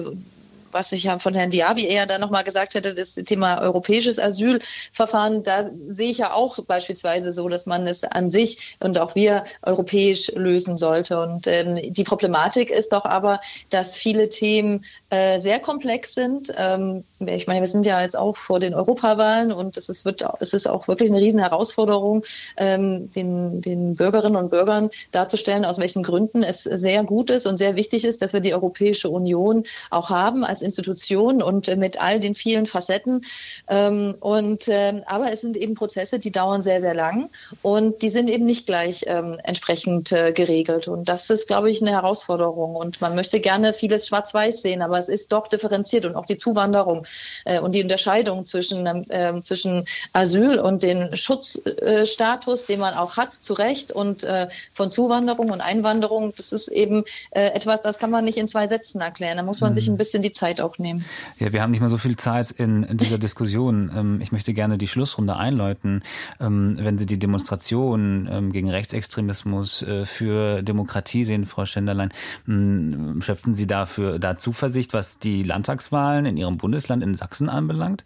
[0.75, 5.71] was ich von Herrn Diaby eher dann nochmal gesagt hätte, das Thema europäisches Asylverfahren, da
[5.89, 10.33] sehe ich ja auch beispielsweise so, dass man es an sich und auch wir europäisch
[10.35, 11.21] lösen sollte.
[11.21, 16.53] Und ähm, die Problematik ist doch aber, dass viele Themen äh, sehr komplex sind.
[16.57, 20.25] Ähm, ich meine, wir sind ja jetzt auch vor den Europawahlen und es ist, wird,
[20.41, 22.25] es ist auch wirklich eine riesen Herausforderung,
[22.57, 27.59] ähm, den, den Bürgerinnen und Bürgern darzustellen, aus welchen Gründen es sehr gut ist und
[27.59, 32.01] sehr wichtig ist, dass wir die Europäische Union auch haben als Institution und äh, mit
[32.01, 33.23] all den vielen Facetten.
[33.69, 37.31] Ähm, und, äh, aber es sind eben Prozesse, die dauern sehr, sehr lang
[37.63, 40.89] und die sind eben nicht gleich ähm, entsprechend äh, geregelt.
[40.89, 42.75] Und das ist, glaube ich, eine Herausforderung.
[42.75, 46.37] Und man möchte gerne vieles schwarz-weiß sehen, aber es ist doch differenziert und auch die
[46.37, 47.07] Zuwanderung
[47.45, 49.05] äh, und die Unterscheidung zwischen,
[49.43, 54.27] zwischen Asyl und den Schutzstatus, den man auch hat, zu Recht, und
[54.73, 59.01] von Zuwanderung und Einwanderung, das ist eben etwas, das kann man nicht in zwei Sätzen
[59.01, 59.37] erklären.
[59.37, 59.75] Da muss man mhm.
[59.75, 61.05] sich ein bisschen die Zeit auch nehmen.
[61.39, 63.91] Ja, wir haben nicht mehr so viel Zeit in, dieser Diskussion.
[63.95, 66.03] Ähm, ich möchte gerne die Schlussrunde einläuten.
[66.41, 72.13] Ähm, wenn Sie die Demonstration ähm, gegen Rechtsextremismus äh, für Demokratie sehen, Frau Schenderlein,
[72.47, 78.05] schöpfen Sie dafür da Zuversicht, was die Landtagswahlen in Ihrem Bundesland in Sachsen anbelangt?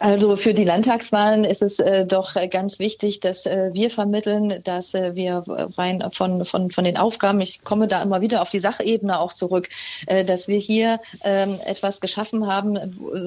[0.00, 4.60] Also für die Landtagswahlen ist es äh, doch äh, ganz wichtig, dass äh, wir vermitteln,
[4.62, 5.42] dass äh, wir
[5.76, 9.32] rein von, von, von den Aufgaben, ich komme da immer wieder auf die Sachebene auch
[9.32, 9.68] zurück,
[10.06, 12.78] äh, dass wir hier ähm, etwas geschaffen haben,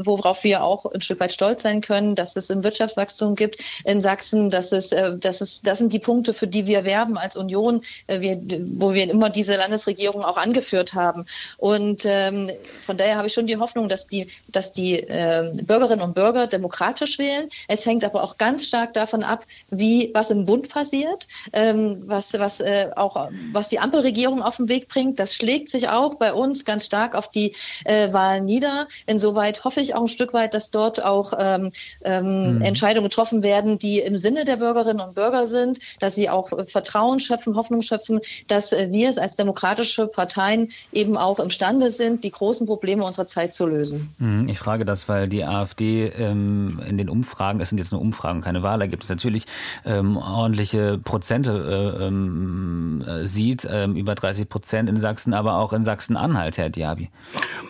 [0.05, 3.99] worauf wir auch ein Stück weit stolz sein können, dass es ein Wirtschaftswachstum gibt in
[3.99, 7.36] Sachsen, dass es, äh, dass es, das sind die Punkte, für die wir werben als
[7.36, 8.39] Union, wir,
[8.76, 11.26] wo wir immer diese Landesregierung auch angeführt haben.
[11.57, 12.49] Und ähm,
[12.82, 16.47] von daher habe ich schon die Hoffnung, dass die, dass die äh, Bürgerinnen und Bürger
[16.62, 17.49] demokratisch wählen.
[17.68, 22.34] Es hängt aber auch ganz stark davon ab, wie was im Bund passiert, ähm, was,
[22.34, 25.20] was äh, auch was die Ampelregierung auf den Weg bringt.
[25.20, 27.55] Das schlägt sich auch bei uns ganz stark auf die
[27.86, 28.88] äh, Wahlen nieder.
[29.07, 31.72] Insoweit hoffe ich auch ein Stück weit, dass dort auch ähm,
[32.03, 32.62] ähm, mhm.
[32.62, 36.68] Entscheidungen getroffen werden, die im Sinne der Bürgerinnen und Bürger sind, dass sie auch äh,
[36.68, 42.24] Vertrauen schöpfen, Hoffnung schöpfen, dass äh, wir es als demokratische Parteien eben auch imstande sind,
[42.24, 44.14] die großen Probleme unserer Zeit zu lösen.
[44.20, 44.47] Mhm.
[44.47, 48.02] Ich frage das, weil die AfD ähm, ähm, in den Umfragen, es sind jetzt nur
[48.02, 49.45] Umfragen, keine Wahl, da gibt es natürlich
[49.86, 55.74] ähm, ordentliche Prozente äh, ähm, äh, sieht, ähm, über 30 Prozent in Sachsen, aber auch
[55.74, 57.10] in Sachsen-Anhalt, Herr Diaby.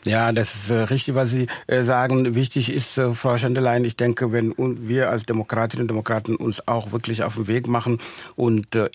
[0.05, 2.35] Ja, das ist äh, richtig, was Sie äh, sagen.
[2.35, 6.91] Wichtig ist, äh, Frau Schandelein, ich denke, wenn wir als Demokratinnen und Demokraten uns auch
[6.91, 7.99] wirklich auf den Weg machen
[8.35, 8.89] und äh,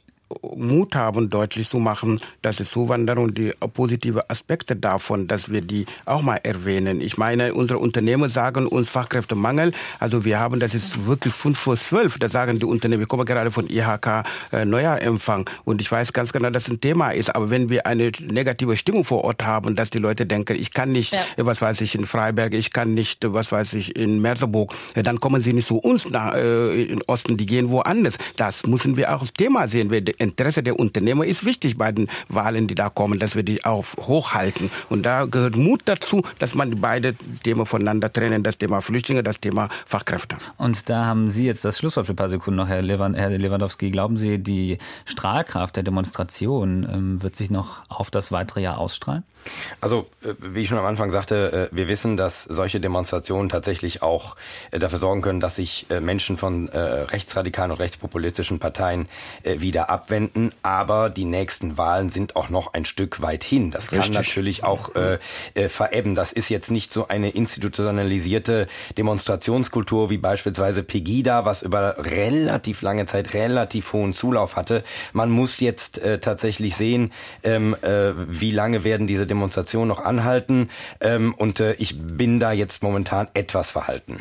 [0.56, 5.86] Mut haben, deutlich zu machen, dass die Zuwanderung, die positive Aspekte davon, dass wir die
[6.04, 7.00] auch mal erwähnen.
[7.00, 9.72] Ich meine, unsere Unternehmen sagen uns Fachkräftemangel.
[10.00, 12.18] Also wir haben, das ist wirklich fünf vor zwölf.
[12.18, 16.32] Da sagen die Unternehmen, wir kommen gerade von IHK äh, Neujahrempfang und ich weiß ganz
[16.32, 17.34] genau, dass das ein Thema ist.
[17.34, 20.90] Aber wenn wir eine negative Stimmung vor Ort haben, dass die Leute denken, ich kann
[20.90, 21.24] nicht, ja.
[21.36, 25.40] was weiß ich, in Freiberg, ich kann nicht, was weiß ich, in Merseburg, dann kommen
[25.40, 28.18] sie nicht zu uns nach, äh, in Osten, die gehen woanders.
[28.36, 29.90] Das müssen wir auch als Thema sehen.
[29.90, 33.64] Wir Interesse der Unternehmer ist wichtig bei den Wahlen, die da kommen, dass wir die
[33.64, 34.70] auch hochhalten.
[34.88, 39.40] Und da gehört Mut dazu, dass man beide Themen voneinander trennen, das Thema Flüchtlinge, das
[39.40, 40.36] Thema Fachkräfte.
[40.56, 43.90] Und da haben Sie jetzt das Schlusswort für ein paar Sekunden noch, Herr, Lewandowski.
[43.90, 49.24] Glauben Sie, die Strahlkraft der Demonstration ähm, wird sich noch auf das weitere Jahr ausstrahlen?
[49.80, 54.02] Also, äh, wie ich schon am Anfang sagte, äh, wir wissen, dass solche Demonstrationen tatsächlich
[54.02, 54.36] auch
[54.70, 59.08] äh, dafür sorgen können, dass sich Menschen von rechtsradikalen und rechtspopulistischen Parteien
[59.44, 60.52] wieder abwenden.
[60.62, 63.70] Aber die nächsten Wahlen sind auch noch ein Stück weit hin.
[63.70, 64.16] Das kann Richtig.
[64.16, 65.18] natürlich auch äh,
[65.68, 66.14] verebben.
[66.14, 73.07] Das ist jetzt nicht so eine institutionalisierte Demonstrationskultur wie beispielsweise Pegida, was über relativ lange
[73.07, 74.84] Zeit relativ hohen Zulauf hatte.
[75.12, 80.04] Man muss jetzt äh, tatsächlich sehen, ähm, äh, wie lange werden diese Demonstrationen Demonstration noch
[80.04, 80.70] anhalten.
[81.00, 84.20] Ähm, und äh, ich bin da jetzt momentan etwas verhalten.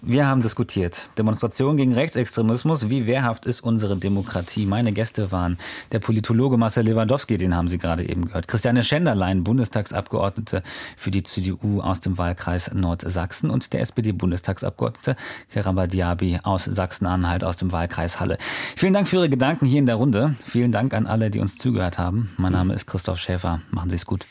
[0.00, 1.08] Wir haben diskutiert.
[1.18, 2.88] Demonstration gegen Rechtsextremismus.
[2.88, 4.64] Wie wehrhaft ist unsere Demokratie?
[4.64, 5.58] Meine Gäste waren
[5.90, 8.46] der Politologe Marcel Lewandowski, den haben Sie gerade eben gehört.
[8.46, 10.62] Christiane Schenderlein, Bundestagsabgeordnete
[10.96, 15.16] für die CDU aus dem Wahlkreis Nordsachsen und der SPD-Bundestagsabgeordnete
[15.50, 18.38] Keramba Diaby aus Sachsen-Anhalt aus dem Wahlkreis Halle.
[18.76, 20.36] Vielen Dank für Ihre Gedanken hier in der Runde.
[20.44, 22.30] Vielen Dank an alle, die uns zugehört haben.
[22.36, 23.62] Mein Name ist Christoph Schäfer.
[23.72, 24.26] Machen Sie es gut.